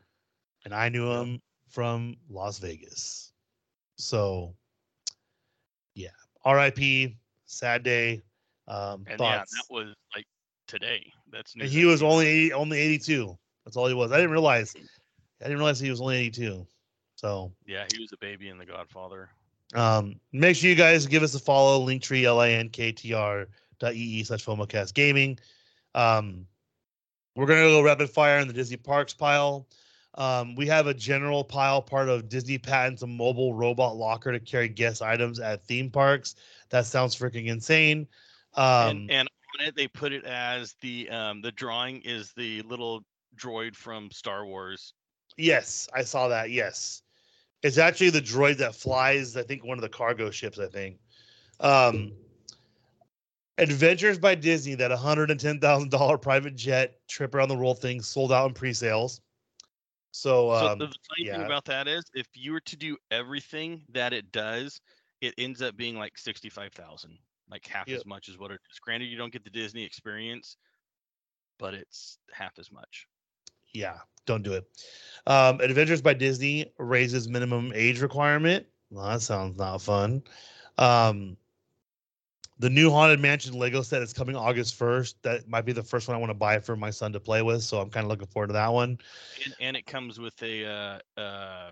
[0.64, 3.32] and I knew him from Las Vegas.
[3.96, 4.54] So,
[5.94, 6.08] yeah,
[6.44, 7.16] R.I.P.
[7.44, 8.22] Sad day.
[8.68, 9.52] Um, and thoughts.
[9.54, 10.26] yeah, that was like
[10.66, 11.10] today.
[11.32, 13.36] That's and he was only only 82.
[13.64, 14.12] That's all he was.
[14.12, 14.74] I didn't realize.
[15.40, 16.66] I didn't realize he was only 82.
[17.16, 19.30] So yeah, he was a baby in The Godfather.
[19.74, 21.84] Um, make sure you guys give us a follow.
[21.84, 23.48] Linktree L A N K T R
[23.80, 25.38] dot e e slash FOMOcast gaming.
[25.94, 26.46] Um,
[27.34, 29.66] we're gonna go rapid fire in the Disney parks pile.
[30.14, 34.40] Um, we have a general pile part of Disney patents a mobile robot locker to
[34.40, 36.34] carry guest items at theme parks.
[36.70, 38.08] That sounds freaking insane.
[38.54, 39.28] Um, and, and
[39.58, 43.04] on it, they put it as the um, the drawing is the little
[43.36, 44.94] droid from Star Wars.
[45.36, 46.50] Yes, I saw that.
[46.50, 47.02] Yes,
[47.62, 49.36] it's actually the droid that flies.
[49.36, 50.58] I think one of the cargo ships.
[50.58, 50.98] I think.
[51.60, 52.12] Um,
[53.58, 58.54] Adventures by Disney, that $110,000 private jet trip around the world thing sold out in
[58.54, 59.20] pre-sales.
[60.12, 61.36] So, um, so the funny yeah.
[61.36, 64.80] thing about that is, if you were to do everything that it does,
[65.20, 67.18] it ends up being like sixty-five thousand
[67.50, 67.98] like half yep.
[67.98, 68.78] as much as what it is.
[68.78, 70.56] Granted, you don't get the Disney experience,
[71.58, 73.06] but it's half as much.
[73.72, 74.66] Yeah, don't do it.
[75.26, 78.66] Um, Adventures by Disney raises minimum age requirement.
[78.90, 80.22] Well, that sounds not fun.
[80.78, 81.36] Um,
[82.58, 85.14] the new Haunted Mansion Lego set is coming August 1st.
[85.22, 87.42] That might be the first one I want to buy for my son to play
[87.42, 87.62] with.
[87.62, 88.98] So I'm kind of looking forward to that one.
[89.44, 90.64] And, and it comes with a,
[91.16, 91.70] uh, uh,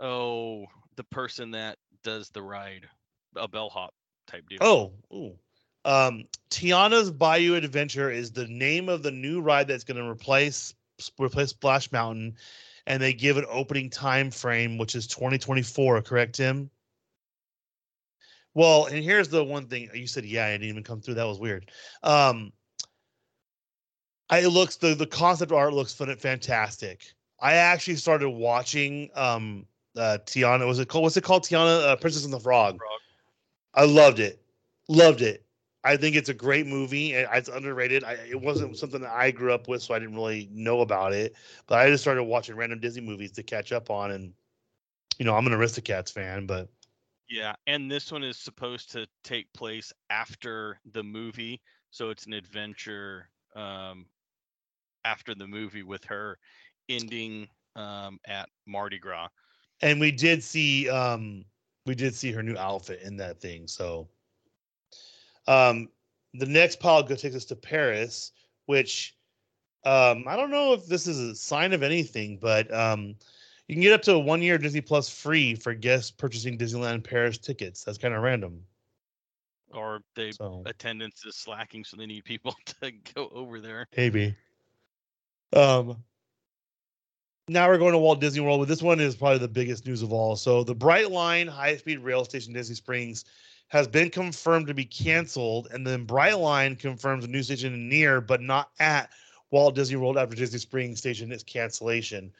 [0.00, 0.66] oh,
[0.96, 2.88] the person that does the ride,
[3.36, 3.94] a bellhop
[4.34, 4.58] type deal.
[4.60, 5.34] Oh, ooh.
[5.84, 10.74] Um, Tiana's Bayou Adventure is the name of the new ride that's going to replace
[11.20, 12.36] replace Splash Mountain,
[12.86, 16.02] and they give an opening time frame, which is 2024.
[16.02, 16.70] Correct, Tim?
[18.54, 20.24] Well, and here's the one thing you said.
[20.24, 21.14] Yeah, I didn't even come through.
[21.14, 21.70] That was weird.
[22.02, 22.52] Um,
[24.30, 27.04] I, it looks the the concept art looks fantastic.
[27.40, 29.66] I actually started watching um
[29.96, 30.66] uh Tiana.
[30.66, 31.02] Was it called?
[31.02, 31.44] What's it called?
[31.44, 32.78] Tiana, uh, Princess and the Frog.
[32.78, 33.00] Frog.
[33.74, 34.40] I loved it.
[34.88, 35.44] Loved it.
[35.84, 37.12] I think it's a great movie.
[37.12, 38.04] It's underrated.
[38.04, 41.12] I, it wasn't something that I grew up with, so I didn't really know about
[41.12, 41.34] it.
[41.66, 44.32] But I just started watching random Disney movies to catch up on, and
[45.18, 46.68] you know, I'm an Aristocats fan, but
[47.28, 51.60] yeah, and this one is supposed to take place after the movie,
[51.90, 54.06] So it's an adventure um,
[55.04, 56.38] after the movie with her
[56.88, 59.28] ending um, at Mardi Gras.
[59.80, 61.44] And we did see um,
[61.86, 63.66] we did see her new outfit in that thing.
[63.66, 64.08] So
[65.46, 65.88] um,
[66.32, 68.32] the next pile go takes us to Paris,
[68.66, 69.16] which
[69.84, 73.14] um, I don't know if this is a sign of anything, but um,
[73.68, 77.04] you can get up to a one year Disney Plus free for guests purchasing Disneyland
[77.04, 77.84] Paris tickets.
[77.84, 78.62] That's kind of random.
[79.72, 80.62] Or they so.
[80.66, 83.86] attendance is slacking, so they need people to go over there.
[83.96, 84.34] Maybe.
[85.52, 86.02] Um.
[87.48, 90.00] Now we're going to Walt Disney World, but this one is probably the biggest news
[90.00, 90.34] of all.
[90.34, 93.26] So the Brightline high speed rail station Disney Springs
[93.68, 98.40] has been confirmed to be canceled, and then Brightline confirms a new station near but
[98.40, 99.10] not at
[99.50, 102.32] Walt Disney World after Disney Springs station is cancellation.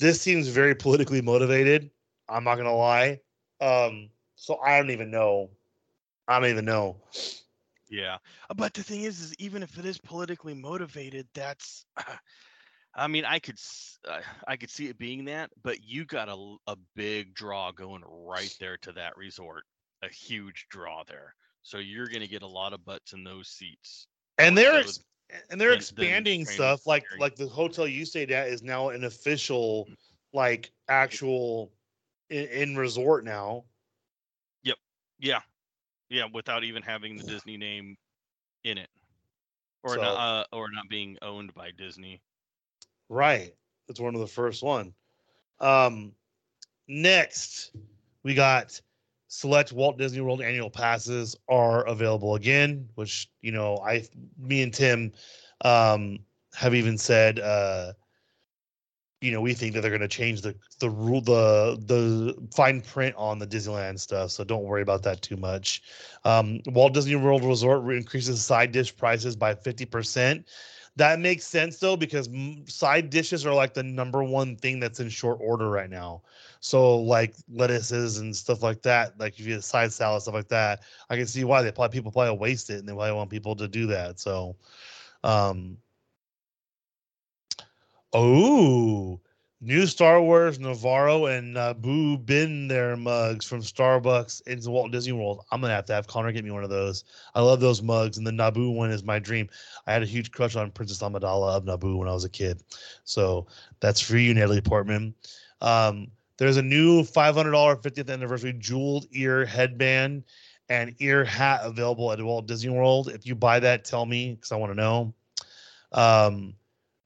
[0.00, 1.88] This seems very politically motivated.
[2.28, 3.20] I'm not gonna lie.
[3.60, 5.50] Um, so I don't even know.
[6.26, 6.96] I don't even know.
[7.88, 8.18] Yeah,
[8.56, 11.86] but the thing is, is even if it is politically motivated, that's.
[12.98, 13.58] I mean, I could,
[14.08, 18.02] uh, I could see it being that, but you got a a big draw going
[18.06, 19.64] right there to that resort,
[20.02, 21.34] a huge draw there.
[21.62, 24.08] So you're going to get a lot of butts in those seats.
[24.38, 25.00] And they're ex-
[25.50, 29.86] and they're expanding stuff like like the hotel you stayed at is now an official
[29.90, 29.94] mm.
[30.32, 31.70] like actual
[32.30, 33.64] in, in resort now
[34.62, 34.76] yep
[35.18, 35.40] yeah
[36.08, 37.96] yeah without even having the disney name
[38.64, 38.88] in it
[39.82, 42.22] or so, not uh, or not being owned by disney
[43.08, 43.54] right
[43.88, 44.92] it's one of the first one
[45.60, 46.12] um
[46.88, 47.72] next
[48.22, 48.80] we got
[49.28, 54.04] select Walt Disney World annual passes are available again, which you know I,
[54.38, 55.12] me and Tim,
[55.62, 56.18] um,
[56.54, 57.92] have even said, uh,
[59.20, 62.80] you know, we think that they're going to change the the rule the the fine
[62.80, 65.82] print on the Disneyland stuff, so don't worry about that too much.
[66.24, 70.46] Um, Walt Disney World Resort increases side dish prices by fifty percent.
[70.98, 72.28] That makes sense though because
[72.66, 76.22] side dishes are like the number one thing that's in short order right now.
[76.60, 80.48] So like lettuces and stuff like that, like if you have side salad stuff like
[80.48, 83.30] that, I can see why they probably people probably waste it and they probably want
[83.30, 84.18] people to do that.
[84.18, 84.56] So,
[85.22, 85.78] um,
[88.12, 89.20] oh,
[89.60, 95.44] new Star Wars Nevarro and Naboo Been There mugs from Starbucks into Walt Disney World.
[95.50, 97.04] I'm gonna have to have Connor get me one of those.
[97.34, 99.48] I love those mugs, and the Naboo one is my dream.
[99.86, 102.62] I had a huge crush on Princess Amidala of Naboo when I was a kid,
[103.04, 103.46] so
[103.80, 105.14] that's for you, Natalie Portman.
[105.60, 110.22] Um, there's a new $500 50th anniversary jeweled ear headband
[110.68, 113.08] and ear hat available at Walt Disney World.
[113.08, 115.14] If you buy that, tell me because I want to know.
[115.90, 116.54] Um,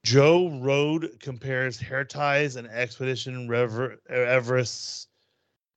[0.05, 5.09] Joe Rohde compares hair ties and Expedition Rever- Everest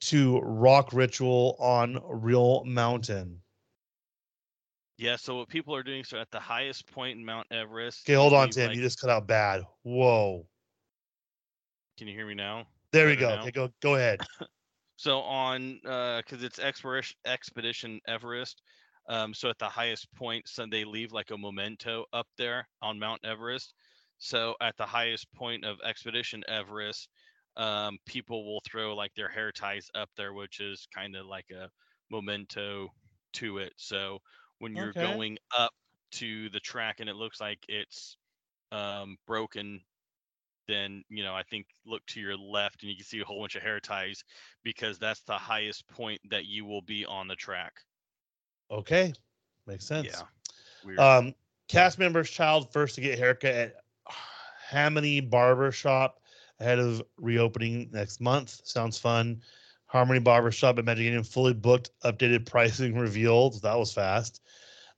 [0.01, 3.39] to rock ritual on Real Mountain.
[4.97, 8.05] Yeah, so what people are doing so at the highest point in Mount Everest.
[8.05, 8.67] Okay, hold on, Tim.
[8.67, 8.77] Like...
[8.77, 9.63] You just cut out bad.
[9.83, 10.45] Whoa.
[11.97, 12.65] Can you hear me now?
[12.91, 13.29] There we go.
[13.41, 14.21] Okay, go go ahead.
[14.97, 18.61] so on uh because it's expedition expedition Everest.
[19.07, 22.97] Um, so at the highest point, so they leave like a memento up there on
[22.97, 23.73] Mount Everest.
[24.17, 27.09] So at the highest point of expedition Everest,
[27.57, 31.49] um, people will throw like their hair ties up there, which is kind of like
[31.51, 31.69] a
[32.09, 32.89] memento
[33.33, 33.73] to it.
[33.77, 34.19] So
[34.59, 35.01] when you're okay.
[35.01, 35.71] going up
[36.13, 38.17] to the track and it looks like it's
[38.71, 39.81] um, broken
[40.67, 43.41] then you know I think look to your left and you can see a whole
[43.41, 44.23] bunch of hair ties
[44.63, 47.73] because that's the highest point that you will be on the track.
[48.71, 49.13] Okay,
[49.67, 50.07] makes sense.
[50.07, 50.21] Yeah.
[50.83, 50.99] Weird.
[50.99, 51.35] Um,
[51.67, 53.75] cast members' child first to get haircut at
[54.69, 56.21] Harmony Barber Shop
[56.59, 58.61] ahead of reopening next month.
[58.63, 59.41] Sounds fun.
[59.87, 63.61] Harmony Barbershop at Magic Kingdom fully booked, updated pricing revealed.
[63.61, 64.41] That was fast.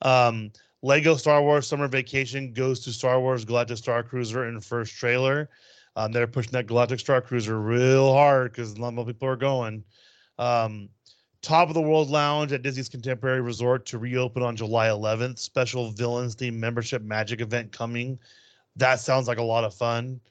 [0.01, 0.51] Um,
[0.81, 5.49] Lego Star Wars Summer Vacation goes to Star Wars Galactic Star Cruiser in first trailer.
[5.95, 9.35] Um, they're pushing that Galactic Star Cruiser real hard because a lot of people are
[9.35, 9.83] going.
[10.37, 10.89] Um,
[11.41, 15.39] Top of the World Lounge at Disney's Contemporary Resort to reopen on July 11th.
[15.39, 18.19] Special Villains Theme Membership Magic event coming.
[18.77, 20.21] That sounds like a lot of fun.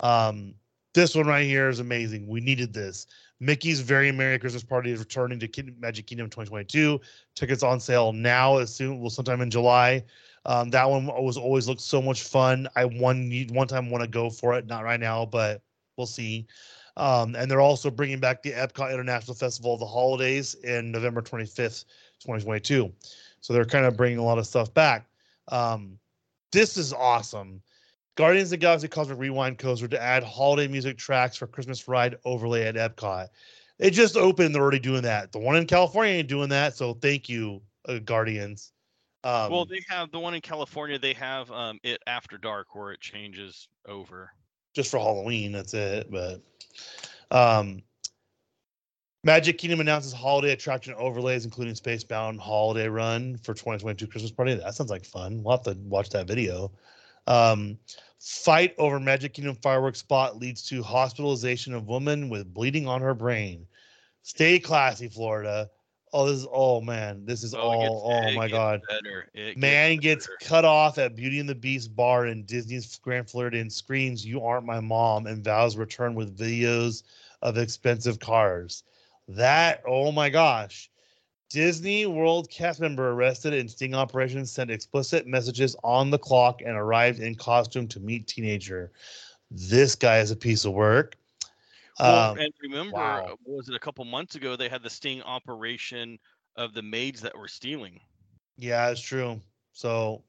[0.00, 0.54] Um,
[0.94, 2.26] this one right here is amazing.
[2.26, 3.06] We needed this.
[3.40, 7.00] Mickey's Very Merry Christmas Party is returning to Magic Kingdom 2022.
[7.34, 10.02] Tickets on sale now, as soon well, sometime in July.
[10.46, 12.68] Um, that one was always looked so much fun.
[12.76, 15.60] I one one time want to go for it, not right now, but
[15.96, 16.46] we'll see.
[16.96, 21.20] Um, and they're also bringing back the Epcot International Festival of the Holidays in November
[21.20, 21.84] 25th,
[22.20, 22.90] 2022.
[23.40, 25.06] So they're kind of bringing a lot of stuff back.
[25.48, 25.98] Um,
[26.52, 27.60] this is awesome.
[28.16, 32.16] Guardians of the Galaxy Cosmic Rewind coaster to add holiday music tracks for Christmas ride
[32.24, 33.28] overlay at Epcot.
[33.78, 34.54] It just opened.
[34.54, 35.32] They're already doing that.
[35.32, 36.74] The one in California ain't doing that.
[36.74, 38.72] So thank you, uh, Guardians.
[39.22, 40.98] Um, well, they have the one in California.
[40.98, 44.30] They have um, it after dark where it changes over.
[44.72, 45.52] just for Halloween.
[45.52, 46.10] That's it.
[46.10, 46.40] But
[47.30, 47.82] um,
[49.24, 54.54] Magic Kingdom announces holiday attraction overlays, including Spacebound Holiday Run for 2022 Christmas Party.
[54.54, 55.42] That sounds like fun.
[55.42, 56.70] We'll have to watch that video.
[57.26, 57.78] Um,
[58.18, 63.14] fight over Magic Kingdom fireworks spot leads to hospitalization of woman with bleeding on her
[63.14, 63.66] brain.
[64.22, 65.70] Stay classy, Florida.
[66.12, 68.80] Oh, this is oh man, this is Oh, all oh, gets- oh my god.
[69.56, 70.38] Man gets better.
[70.42, 74.64] cut off at Beauty and the Beast bar in Disney's Grand Floridian, screams, You aren't
[74.64, 77.02] my mom, and vows return with videos
[77.42, 78.84] of expensive cars.
[79.28, 80.90] That, oh my gosh.
[81.48, 86.76] Disney World cast member arrested in sting operation sent explicit messages on the clock and
[86.76, 88.90] arrived in costume to meet teenager.
[89.50, 91.16] This guy is a piece of work.
[92.00, 93.24] Well, Um, and remember, wow.
[93.24, 96.18] uh, was it a couple months ago they had the sting operation
[96.56, 98.00] of the maids that were stealing?
[98.58, 99.40] Yeah, it's true.
[99.72, 100.24] So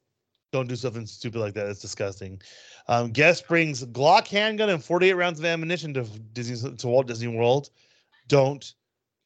[0.52, 1.68] don't do something stupid like that.
[1.68, 2.42] It's disgusting.
[2.88, 7.28] Um, guest brings Glock handgun and 48 rounds of ammunition to Disney to Walt Disney
[7.28, 7.70] World.
[8.28, 8.74] Don't.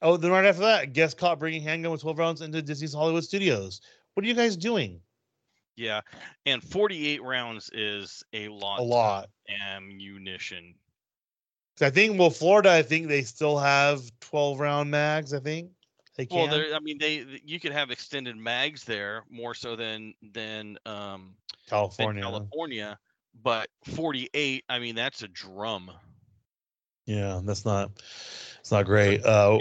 [0.02, 3.24] Oh, then right after that, guest caught bringing handgun with 12 rounds into Disney's Hollywood
[3.24, 3.82] Studios.
[4.14, 5.00] What are you guys doing?
[5.76, 6.02] Yeah,
[6.46, 8.80] and 48 rounds is a lot.
[8.80, 9.24] A lot.
[9.26, 10.76] of ammunition.
[11.82, 15.34] I think, well, Florida, I think they still have 12 round mags.
[15.34, 15.72] I think
[16.16, 16.60] they Well, can.
[16.60, 16.76] there.
[16.76, 21.70] I mean, they you could have extended mags there more so than than um than
[21.70, 22.22] California.
[22.22, 23.00] California,
[23.42, 24.64] but 48.
[24.70, 25.90] I mean, that's a drum.
[27.06, 27.92] Yeah, that's not.
[28.60, 29.24] It's not great.
[29.26, 29.60] Uh.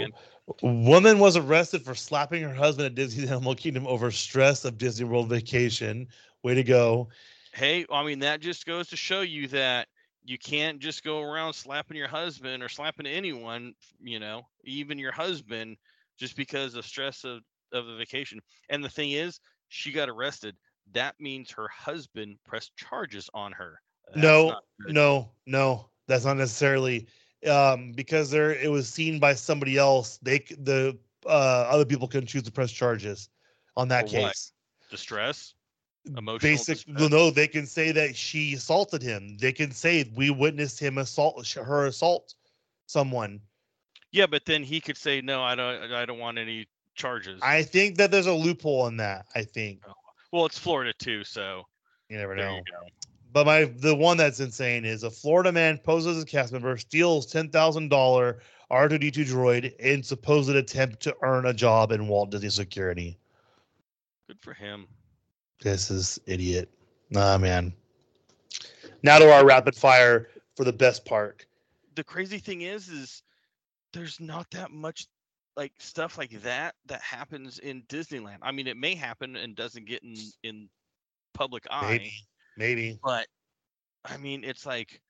[0.61, 5.05] Woman was arrested for slapping her husband at Disney Animal Kingdom over stress of Disney
[5.05, 6.07] World vacation.
[6.43, 7.09] Way to go!
[7.53, 9.87] Hey, I mean, that just goes to show you that
[10.23, 15.11] you can't just go around slapping your husband or slapping anyone, you know, even your
[15.11, 15.77] husband,
[16.17, 17.41] just because of stress of,
[17.73, 18.39] of the vacation.
[18.69, 19.39] And the thing is,
[19.69, 20.55] she got arrested.
[20.93, 23.81] That means her husband pressed charges on her.
[24.07, 24.59] That's No.
[24.87, 27.07] No, no, that's not necessarily
[27.47, 30.19] um, because there it was seen by somebody else.
[30.21, 31.29] They the uh,
[31.69, 33.29] other people can choose to press charges
[33.77, 34.31] on that For what?
[34.33, 34.53] case.
[34.89, 35.53] Distress?
[36.07, 37.09] Emotional Basic, distress?
[37.11, 39.37] no, they can say that she assaulted him.
[39.37, 42.33] They can say we witnessed him assault her assault
[42.87, 43.39] someone.
[44.11, 47.39] Yeah, but then he could say, no, I don't, I don't want any charges.
[47.43, 49.27] I think that there's a loophole in that.
[49.35, 49.83] I think
[50.31, 51.63] well, it's Florida too, so
[52.09, 52.55] you never know.
[52.55, 52.63] you.
[53.33, 56.77] But my the one that's insane is a Florida man poses as a cast member,
[56.77, 62.31] steals ten thousand dollar R2D2 droid in supposed attempt to earn a job in Walt
[62.31, 63.17] Disney Security.
[64.27, 64.87] Good for him.
[65.61, 66.69] This is idiot.
[67.09, 67.73] Nah, man.
[69.03, 71.47] Now to our rapid fire for the best park.
[71.95, 73.23] the crazy thing is is
[73.93, 75.07] there's not that much
[75.57, 78.37] like stuff like that that happens in Disneyland.
[78.41, 80.69] I mean, it may happen and doesn't get in in
[81.33, 82.13] public eye, Maybe,
[82.57, 82.99] maybe.
[83.03, 83.27] but
[84.05, 85.01] I mean, it's like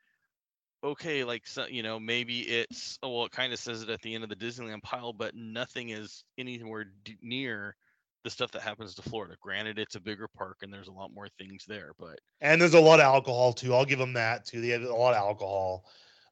[0.83, 4.01] okay, like so, you know, maybe it's oh, well, it kind of says it at
[4.01, 7.75] the end of the Disneyland pile, but nothing is anywhere d- near
[8.23, 9.35] the stuff that happens to Florida.
[9.41, 12.73] Granted, it's a bigger park and there's a lot more things there, but And there's
[12.73, 13.73] a lot of alcohol too.
[13.73, 14.61] I'll give them that too.
[14.61, 15.85] They have a lot of alcohol.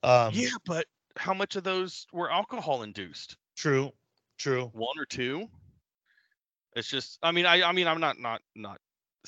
[0.04, 0.86] Um, yeah, but
[1.18, 3.38] how much of those were alcohol induced?
[3.56, 3.92] True.
[4.38, 4.72] True.
[4.74, 5.48] one or two.
[6.76, 8.80] It's just, I mean, I, I mean, I'm not, not, not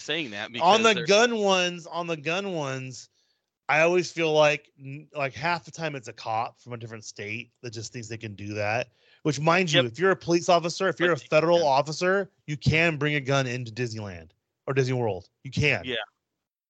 [0.01, 3.09] saying that because on the gun ones on the gun ones
[3.69, 4.69] i always feel like
[5.15, 8.17] like half the time it's a cop from a different state that just thinks they
[8.17, 8.87] can do that
[9.23, 11.67] which mind you if you're a police officer if you're a federal can.
[11.67, 14.29] officer you can bring a gun into disneyland
[14.67, 15.95] or disney world you can Yeah.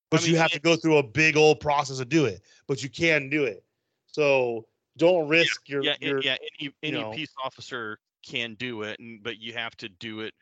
[0.09, 2.83] but I you have to go through a big old process to do it but
[2.83, 3.63] you can do it
[4.07, 4.67] so
[4.97, 7.11] don't risk your, yeah, your yeah, any any know.
[7.11, 10.33] peace officer can do it, and but you have to do it.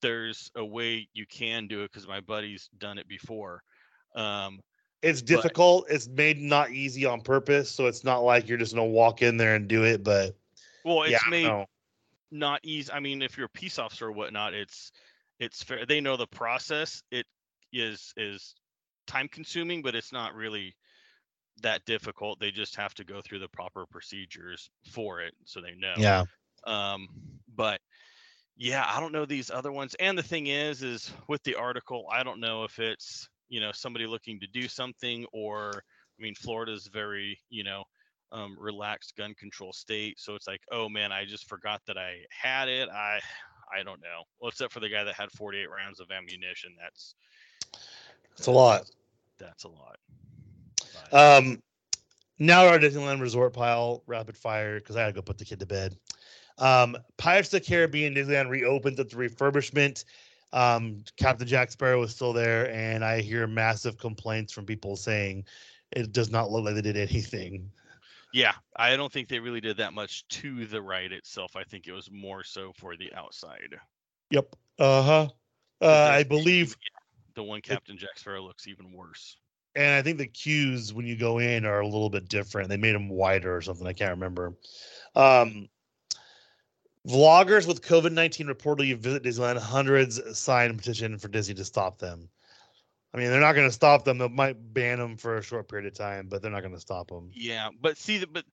[0.00, 3.62] There's a way you can do it because my buddy's done it before.
[4.14, 4.60] Um,
[5.00, 8.74] it's but- difficult it's made not easy on purpose so it's not like you're just
[8.74, 10.34] gonna walk in there and do it but
[10.84, 11.66] well, it's yeah made
[12.30, 12.92] not easy.
[12.92, 14.92] I mean, if you're a peace officer or whatnot, it's
[15.38, 15.86] it's fair.
[15.86, 17.02] They know the process.
[17.10, 17.26] It
[17.72, 18.54] is is
[19.06, 20.74] time consuming, but it's not really
[21.62, 22.38] that difficult.
[22.38, 25.94] They just have to go through the proper procedures for it, so they know.
[25.96, 26.24] yeah
[26.64, 27.08] Um,
[27.54, 27.80] but
[28.58, 29.94] yeah, I don't know these other ones.
[30.00, 33.70] And the thing is, is with the article, I don't know if it's you know
[33.72, 37.84] somebody looking to do something or I mean, Florida's very you know
[38.32, 42.16] um, relaxed gun control state, so it's like, oh man, I just forgot that I
[42.30, 42.88] had it.
[42.90, 43.20] I
[43.72, 44.24] I don't know.
[44.40, 47.14] Well, except for the guy that had 48 rounds of ammunition, that's
[48.36, 48.90] it's a lot
[49.38, 49.96] that's a lot.
[51.10, 51.62] But- Um,
[52.40, 55.66] now our Disneyland Resort pile rapid fire because I gotta go put the kid to
[55.66, 55.96] bed.
[56.58, 60.04] Um, Pirates of the Caribbean Disneyland reopens at the refurbishment.
[60.52, 65.44] Um, Captain Jack Sparrow is still there, and I hear massive complaints from people saying
[65.92, 67.70] it does not look like they did anything.
[68.32, 71.56] Yeah, I don't think they really did that much to the ride itself.
[71.56, 73.76] I think it was more so for the outside.
[74.30, 74.54] Yep.
[74.78, 75.28] Uh-huh.
[75.80, 76.76] Uh I believe
[77.34, 79.36] the one Captain it, Jack Sparrow looks even worse.
[79.76, 82.68] And I think the queues when you go in are a little bit different.
[82.68, 83.86] They made them wider or something.
[83.86, 84.54] I can't remember.
[85.14, 85.68] Um,
[87.08, 89.58] vloggers with COVID 19 reportedly visit Disneyland.
[89.58, 92.28] Hundreds sign petition for Disney to stop them.
[93.14, 94.18] I mean, they're not going to stop them.
[94.18, 96.80] They might ban them for a short period of time, but they're not going to
[96.80, 97.30] stop them.
[97.32, 98.44] Yeah, but see, but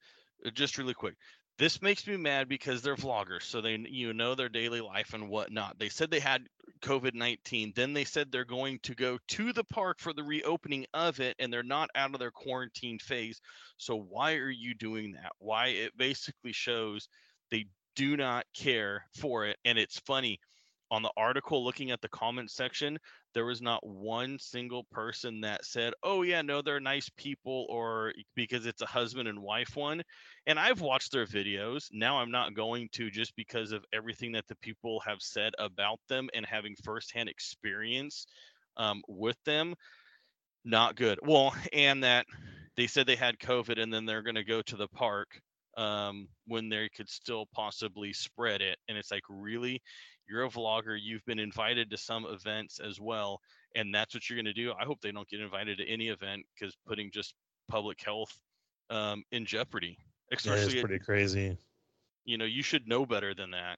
[0.46, 1.16] uh, just really quick,
[1.58, 5.30] this makes me mad because they're vloggers, so they you know their daily life and
[5.30, 5.78] whatnot.
[5.78, 6.48] They said they had
[6.82, 10.86] COVID nineteen, then they said they're going to go to the park for the reopening
[10.94, 13.42] of it, and they're not out of their quarantine phase.
[13.78, 15.34] So why are you doing that?
[15.40, 17.10] Why it basically shows
[17.52, 17.66] they
[17.96, 20.40] do not care for it, and it's funny
[20.92, 22.98] on the article looking at the comment section
[23.34, 28.14] there was not one single person that said oh yeah no they're nice people or
[28.36, 30.02] because it's a husband and wife one
[30.48, 31.88] and i've watched their videos.
[31.92, 36.00] Now i'm not going to just because of everything that the people have said about
[36.08, 38.26] them and having firsthand experience
[38.78, 39.76] um, with them
[40.64, 41.20] not good.
[41.24, 42.26] Well and that
[42.78, 45.42] they said they had covid and then they're going to go to the park
[45.78, 49.82] um, when they could still possibly spread it and it's like really?
[50.28, 53.40] You're a vlogger you've been invited to some events as well
[53.76, 54.74] and that's what you're going to do?
[54.80, 57.36] I hope they don't get invited to any event because putting just
[57.68, 58.36] public health
[58.90, 59.98] um, in jeopardy
[60.32, 61.58] especially yeah, pretty at, crazy.
[62.26, 63.78] you know you should know better than that.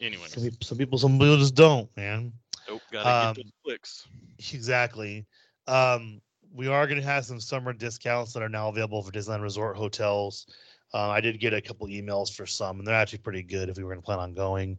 [0.00, 2.32] Anyway some, some, people some people just don't man.
[2.68, 4.08] Nope gotta um, get those clicks.
[4.52, 5.26] exactly.
[5.66, 6.20] Um,
[6.54, 9.76] we are going to have some summer discounts that are now available for disneyland resort
[9.76, 10.46] hotels
[10.94, 13.76] uh, I did get a couple emails for some, and they're actually pretty good if
[13.76, 14.78] we were going to plan on going.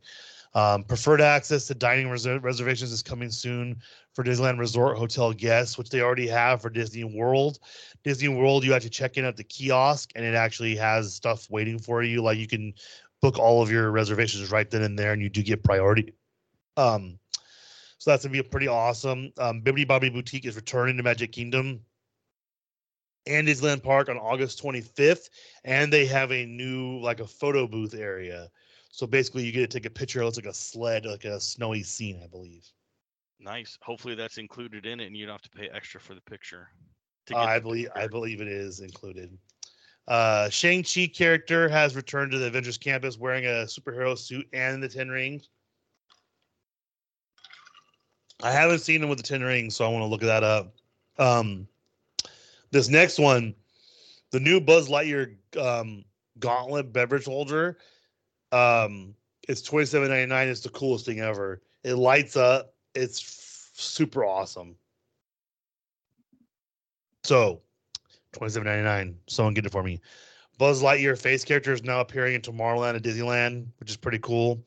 [0.55, 3.82] Um, preferred access to dining res- reservations is coming soon
[4.14, 7.57] for Disneyland Resort hotel guests, which they already have for Disney World.
[8.03, 11.80] Disney World, you to check in at the kiosk, and it actually has stuff waiting
[11.80, 12.22] for you.
[12.22, 12.74] Like you can
[13.22, 16.14] book all of your reservations right then and there, and you do get priority.
[16.78, 17.18] Um,
[17.97, 19.32] so that's gonna be pretty awesome.
[19.39, 21.80] Um, Bibbidi Boutique is returning to Magic Kingdom
[23.28, 25.30] and Disneyland Park on August 25th,
[25.63, 28.49] and they have a new like a photo booth area.
[28.91, 30.21] So basically, you get to take a picture.
[30.21, 32.65] It looks like a sled, like a snowy scene, I believe.
[33.39, 33.78] Nice.
[33.82, 36.69] Hopefully, that's included in it, and you don't have to pay extra for the picture.
[37.34, 37.99] Uh, I believe picture.
[37.99, 39.38] I believe it is included.
[40.07, 44.84] Uh, Shang Chi character has returned to the Avengers campus wearing a superhero suit and
[44.84, 45.49] the Ten Rings.
[48.41, 50.76] I haven't seen him with the Ten Rings, so I want to look that up.
[51.17, 51.67] Um,
[52.74, 53.56] this next one,
[54.31, 56.03] the new Buzz Lightyear um,
[56.39, 57.77] Gauntlet beverage holder
[58.53, 59.15] um,
[59.49, 60.48] it's twenty seven ninety nine.
[60.48, 61.61] It's the coolest thing ever.
[61.84, 62.76] It lights up.
[62.93, 64.76] It's f- super awesome.
[67.23, 67.61] So,
[68.31, 69.18] twenty seven ninety nine.
[69.27, 69.99] Someone get it for me.
[70.60, 74.64] Buzz Lightyear face character is now appearing in Tomorrowland at Disneyland, which is pretty cool.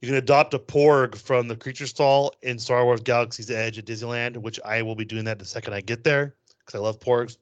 [0.00, 3.84] You can adopt a Porg from the creature stall in Star Wars Galaxy's Edge at
[3.84, 6.34] Disneyland, which I will be doing that the second I get there
[6.68, 7.38] because I love Porgs.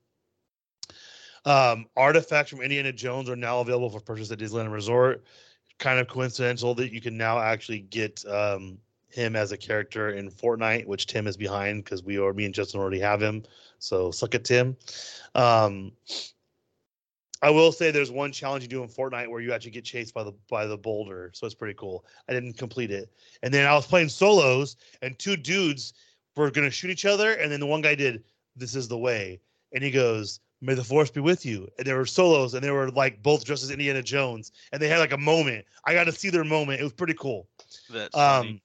[1.44, 5.24] Um, artifacts from Indiana Jones are now available for purchase at Disneyland Resort
[5.78, 8.78] kind of coincidental that you can now actually get um,
[9.08, 12.54] him as a character in Fortnite, which Tim is behind because we or me and
[12.54, 13.44] Justin already have him.
[13.78, 14.76] So suck it, Tim.
[15.34, 15.92] Um,
[17.42, 20.14] I will say there's one challenge you do in Fortnite where you actually get chased
[20.14, 22.04] by the by the boulder, so it's pretty cool.
[22.28, 23.10] I didn't complete it,
[23.42, 25.92] and then I was playing solos, and two dudes
[26.34, 28.24] were gonna shoot each other, and then the one guy did,
[28.56, 29.40] "This is the way,"
[29.72, 31.68] and he goes, May the force be with you.
[31.78, 34.88] And there were solos, and they were like both dressed as Indiana Jones, and they
[34.88, 35.66] had like a moment.
[35.84, 36.80] I got to see their moment.
[36.80, 37.46] It was pretty cool.
[37.90, 38.60] That's um,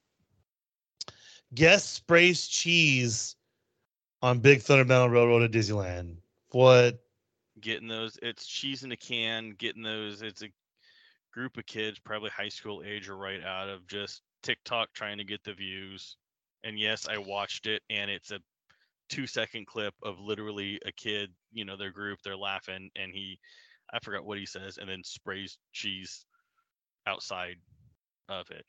[1.54, 3.36] guest sprays cheese
[4.22, 6.18] on Big Thunder Mountain Railroad at Disneyland.
[6.52, 7.04] What?
[7.60, 9.52] Getting those, it's cheese in a can.
[9.58, 10.50] Getting those, it's a
[11.34, 15.24] group of kids, probably high school age or right out of just TikTok trying to
[15.26, 16.16] get the views.
[16.64, 18.40] And yes, I watched it, and it's a
[19.12, 23.38] two second clip of literally a kid, you know, their group, they're laughing, and he,
[23.94, 26.26] I forgot what he says, and then sprays cheese
[27.06, 27.58] outside
[28.30, 28.66] of it.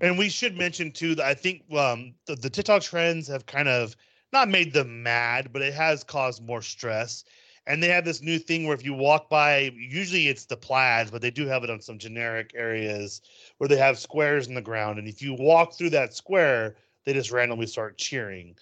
[0.00, 3.68] And we should mention too that I think um, the, the TikTok trends have kind
[3.68, 3.94] of
[4.32, 7.24] not made them mad, but it has caused more stress.
[7.68, 11.12] And they have this new thing where if you walk by, usually it's the plaids,
[11.12, 13.20] but they do have it on some generic areas
[13.58, 14.98] where they have squares in the ground.
[14.98, 16.74] And if you walk through that square,
[17.04, 18.56] they just randomly start cheering.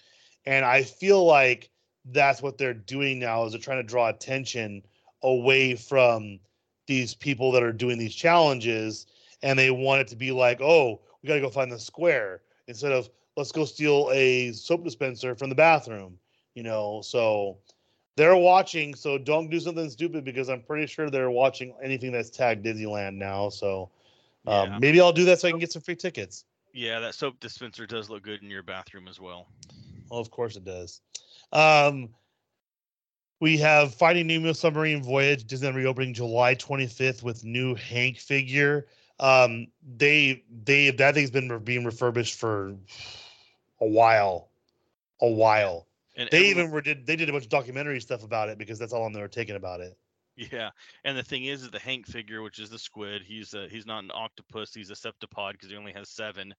[0.47, 1.71] And I feel like
[2.07, 4.83] that's what they're doing now is they're trying to draw attention
[5.23, 6.41] away from
[6.87, 9.07] these people that are doing these challenges
[9.43, 12.43] and they want it to be like, oh, we got to go find the square.
[12.67, 16.19] instead of let's go steal a soap dispenser from the bathroom.
[16.55, 17.59] You know, so
[18.17, 18.95] they're watching.
[18.95, 23.15] So don't do something stupid because I'm pretty sure they're watching anything that's tagged Disneyland
[23.15, 23.49] now.
[23.49, 23.91] So
[24.47, 24.79] um, yeah.
[24.79, 26.45] maybe I'll do that so I can get some free tickets.
[26.73, 29.49] Yeah, that soap dispenser does look good in your bathroom as well.
[30.11, 31.01] Well, of course it does.
[31.53, 32.11] Um,
[33.41, 38.87] we have Finding Nemo Submarine Voyage Disneyland reopening July 25th with new Hank figure.
[39.19, 42.77] Um, they they that thing's been being refurbished for
[43.81, 44.49] a while,
[45.21, 45.87] a while.
[46.17, 48.79] And they even were did they did a bunch of documentary stuff about it because
[48.79, 49.97] that's all on they were taking about it.
[50.37, 50.71] Yeah,
[51.05, 53.23] and the thing is, is the Hank figure, which is the squid.
[53.27, 54.73] He's a, he's not an octopus.
[54.73, 56.55] He's a septipod because he only has seven.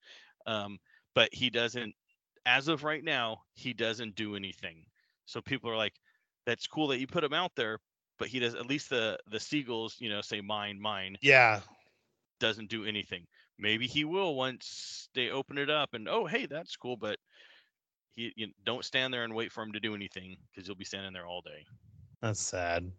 [0.46, 0.78] Um,
[1.16, 1.96] but he doesn't,
[2.46, 4.86] as of right now, he doesn't do anything.
[5.26, 6.00] So people are like,
[6.46, 7.80] "That's cool that you put him out there,"
[8.18, 8.56] but he does.
[8.56, 11.18] At least the the seagulls, you know, say mine, mine.
[11.22, 11.62] Yeah.
[12.40, 13.28] Doesn't do anything.
[13.58, 17.20] Maybe he will once they open it up and oh hey that's cool, but
[18.14, 20.86] he you don't stand there and wait for him to do anything because you'll be
[20.86, 21.66] standing there all day.
[22.22, 22.92] That's sad.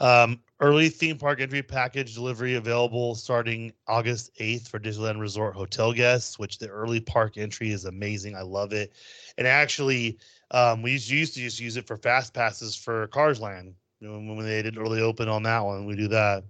[0.00, 5.92] Um, early theme park entry package delivery available starting August 8th for Disneyland Resort hotel
[5.92, 8.34] guests, which the early park entry is amazing.
[8.34, 8.92] I love it.
[9.38, 10.18] And actually,
[10.50, 13.74] um, we used, to just use it for fast passes for Cars Land.
[14.00, 16.44] When they didn't really open on that one, we do that.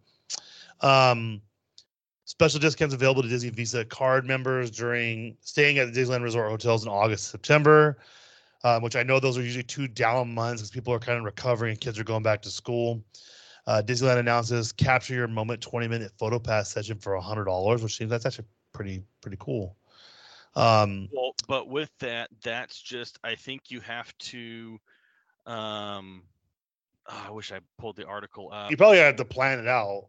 [0.81, 1.41] Um,
[2.25, 6.85] special discounts available to Disney Visa card members during staying at the Disneyland Resort hotels
[6.85, 7.99] in August, September
[8.65, 11.25] um, which I know those are usually two down months because people are kind of
[11.25, 13.05] recovering and kids are going back to school.
[13.66, 18.11] Uh, Disneyland announces capture your moment 20 minute photo pass session for $100, which seems
[18.11, 19.77] that's actually pretty pretty cool.
[20.55, 24.78] Um, well, but with that, that's just I think you have to.
[25.47, 26.23] Um,
[27.09, 28.70] oh, I wish I pulled the article up.
[28.70, 30.09] You probably have to plan it out.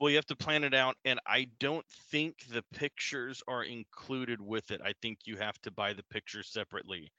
[0.00, 4.40] Well, you have to plan it out, and I don't think the pictures are included
[4.40, 4.80] with it.
[4.84, 7.10] I think you have to buy the pictures separately.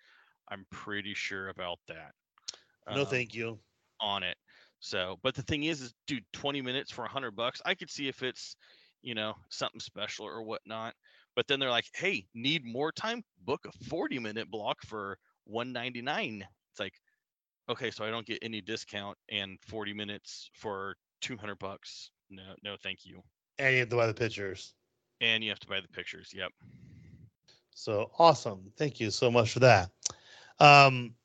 [0.50, 2.14] I'm pretty sure about that.
[2.90, 3.60] No, um, thank you.
[4.00, 4.38] On it.
[4.80, 7.62] So, but the thing is, is dude, 20 minutes for a hundred bucks.
[7.66, 8.56] I could see if it's,
[9.02, 10.94] you know, something special or whatnot.
[11.36, 13.24] But then they're like, hey, need more time?
[13.46, 16.46] Book a 40 minute block for 199.
[16.72, 16.94] It's like,
[17.70, 22.12] okay, so I don't get any discount and 40 minutes for 200 bucks.
[22.30, 23.22] No, no, thank you.
[23.58, 24.74] And you have to buy the pictures.
[25.22, 26.32] And you have to buy the pictures.
[26.34, 26.52] Yep.
[27.72, 28.72] So awesome.
[28.78, 29.90] Thank you so much for that.
[30.60, 31.16] Um,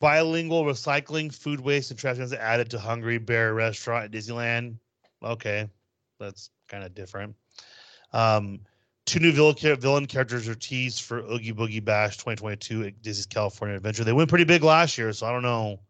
[0.00, 4.76] bilingual recycling, food waste, and trash cans added to Hungry Bear Restaurant at Disneyland.
[5.22, 5.68] Okay,
[6.18, 7.34] that's kind of different.
[8.12, 8.60] Um,
[9.06, 14.04] two new villain characters are teased for Oogie Boogie Bash 2022 at Disney's California Adventure.
[14.04, 15.80] They went pretty big last year, so I don't know.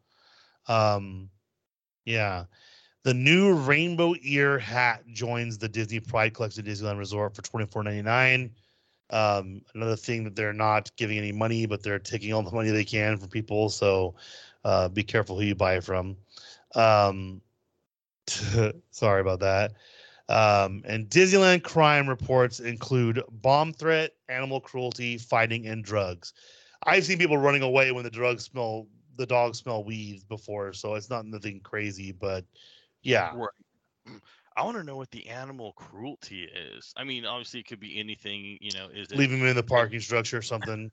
[0.69, 1.31] Um,
[2.05, 2.45] yeah.
[3.05, 7.85] The new rainbow ear hat joins the Disney Pride Collection Disneyland Resort for twenty four
[7.85, 8.51] ninety nine.
[9.11, 12.71] Um, another thing that they're not giving any money, but they're taking all the money
[12.71, 13.69] they can from people.
[13.69, 14.15] So
[14.65, 16.17] uh, be careful who you buy from.
[16.75, 17.41] Um,
[18.91, 19.73] sorry about that.
[20.29, 26.33] Um, and Disneyland crime reports include bomb threat, animal cruelty, fighting, and drugs.
[26.83, 30.95] I've seen people running away when the drugs smell, the dogs smell weeds before, so
[30.95, 32.45] it's not nothing crazy, but
[33.03, 33.33] yeah.
[33.35, 34.21] Right.
[34.57, 36.93] I want to know what the animal cruelty is.
[36.97, 38.59] I mean, obviously, it could be anything.
[38.61, 40.91] You know, is it leave them in the parking structure or something?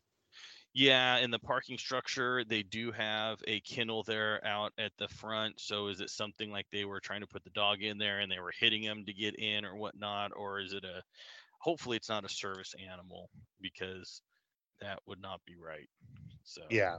[0.73, 5.59] Yeah, in the parking structure, they do have a kennel there out at the front.
[5.59, 8.31] So, is it something like they were trying to put the dog in there and
[8.31, 11.03] they were hitting him to get in or whatnot, or is it a?
[11.59, 13.29] Hopefully, it's not a service animal
[13.61, 14.21] because
[14.81, 15.89] that would not be right.
[16.43, 16.97] So yeah,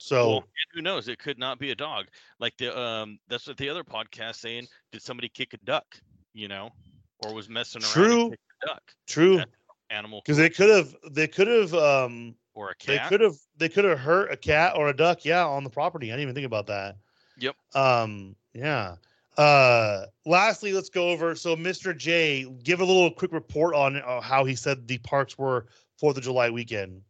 [0.00, 1.08] so well, who knows?
[1.08, 2.06] It could not be a dog.
[2.38, 4.66] Like the um, that's what the other podcast saying.
[4.92, 5.84] Did somebody kick a duck?
[6.32, 6.70] You know,
[7.22, 7.92] or was messing around?
[7.92, 8.34] True.
[8.66, 8.82] duck.
[9.06, 9.36] True.
[9.36, 9.50] That's
[9.90, 10.22] animal.
[10.24, 10.96] Because they could have.
[11.10, 11.74] They could have.
[11.74, 12.86] Um, or a cat.
[12.86, 13.36] They could have.
[13.58, 15.26] They could have hurt a cat or a duck.
[15.26, 16.10] Yeah, on the property.
[16.10, 16.96] I didn't even think about that.
[17.38, 17.56] Yep.
[17.74, 18.34] Um.
[18.54, 18.96] Yeah.
[19.36, 20.06] Uh.
[20.24, 21.34] Lastly, let's go over.
[21.34, 21.94] So, Mr.
[21.94, 25.66] J, give a little quick report on uh, how he said the parks were
[25.98, 27.02] Fourth of July weekend.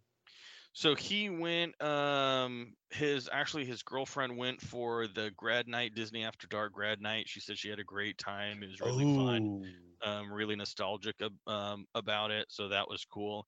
[0.72, 1.80] So he went.
[1.82, 7.28] Um, his actually his girlfriend went for the grad night, Disney After Dark grad night.
[7.28, 8.62] She said she had a great time.
[8.62, 9.14] It was really Ooh.
[9.16, 9.62] fun.
[10.02, 11.16] Um, really nostalgic
[11.46, 12.46] um, about it.
[12.48, 13.46] So that was cool.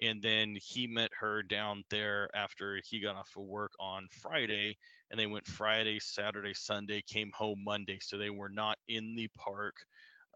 [0.00, 4.76] And then he met her down there after he got off of work on Friday,
[5.10, 7.98] and they went Friday, Saturday, Sunday, came home Monday.
[8.00, 9.86] So they were not in the park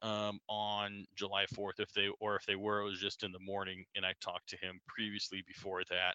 [0.02, 1.81] um, on July 4th.
[1.81, 3.85] If they or if they were, it was just in the morning.
[3.94, 6.14] And I talked to him previously before that.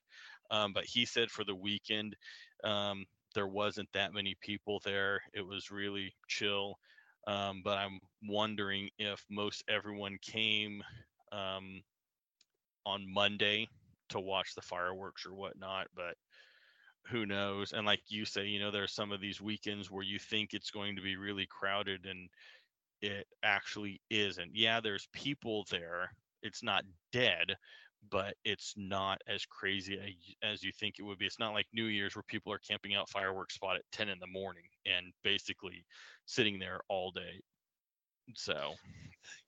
[0.50, 2.16] Um, but he said for the weekend,
[2.64, 5.22] um, there wasn't that many people there.
[5.34, 6.76] It was really chill.
[7.28, 10.84] Um, but I'm wondering if most everyone came
[11.32, 11.82] um,
[12.86, 13.68] on Monday
[14.10, 16.16] to watch the fireworks or whatnot, but
[17.08, 17.74] who knows?
[17.74, 20.54] And like you say, you know, there are some of these weekends where you think
[20.54, 22.30] it's going to be really crowded and
[23.02, 24.52] it actually isn't.
[24.54, 26.14] Yeah, there's people there.
[26.44, 27.56] It's not dead,
[28.10, 31.26] but it's not as crazy as you think it would be.
[31.26, 34.20] It's not like New Year's where people are camping out fireworks spot at 10 in
[34.20, 35.86] the morning and basically
[36.26, 37.42] sitting there all day.
[38.36, 38.74] So,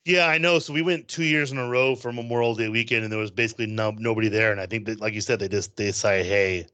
[0.05, 0.59] yeah, I know.
[0.59, 3.31] So we went two years in a row for Memorial Day weekend, and there was
[3.31, 4.51] basically no nobody there.
[4.51, 6.67] And I think that, like you said, they just they say, hey,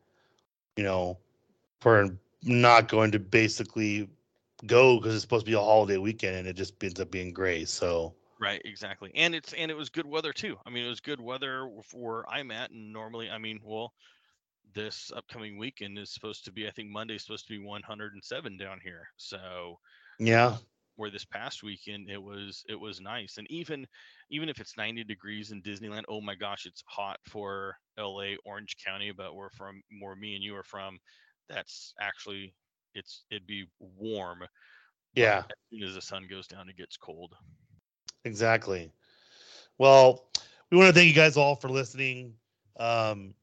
[0.76, 1.18] you know,
[1.84, 2.10] we're
[2.44, 4.10] not going to basically
[4.66, 7.34] go because it's supposed to be a holiday weekend, and it just ends up being
[7.34, 7.66] gray.
[7.66, 8.16] So.
[8.42, 10.58] Right, exactly, and it's and it was good weather too.
[10.66, 13.92] I mean, it was good weather for I'm at, and normally, I mean, well,
[14.74, 18.80] this upcoming weekend is supposed to be, I think Monday's supposed to be 107 down
[18.82, 19.10] here.
[19.18, 19.78] So,
[20.20, 20.56] yeah,
[21.00, 23.88] where this past weekend it was it was nice and even
[24.30, 28.76] even if it's 90 degrees in disneyland oh my gosh it's hot for la orange
[28.86, 31.00] county but we're from where me and you are from
[31.48, 32.54] that's actually
[32.96, 34.44] it's it'd be warm
[35.16, 37.36] yeah as soon as the sun goes down it gets cold
[38.26, 38.92] exactly
[39.78, 40.28] well
[40.72, 42.34] we want to thank you guys all for listening
[42.80, 43.34] um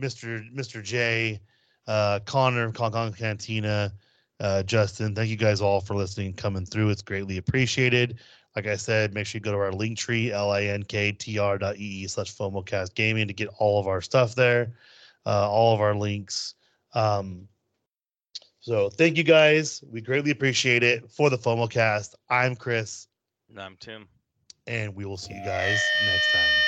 [0.00, 1.40] mr mr j
[1.86, 3.92] uh connor Kong Kong cantina
[4.40, 5.14] uh, Justin.
[5.14, 6.90] Thank you guys all for listening, coming through.
[6.90, 8.18] It's greatly appreciated.
[8.54, 12.34] Like I said, make sure you go to our link tree, L-I-N-K-T-R dot E-E slash
[12.34, 14.72] FOMOcast gaming to get all of our stuff there,
[15.26, 16.54] uh, all of our links.
[16.94, 17.48] Um,
[18.66, 19.80] so thank you guys.
[19.88, 22.14] We greatly appreciate it for the FOMOcast.
[22.28, 23.06] I'm Chris.
[23.48, 24.08] And I'm Tim.
[24.66, 26.66] And we will see you guys next time.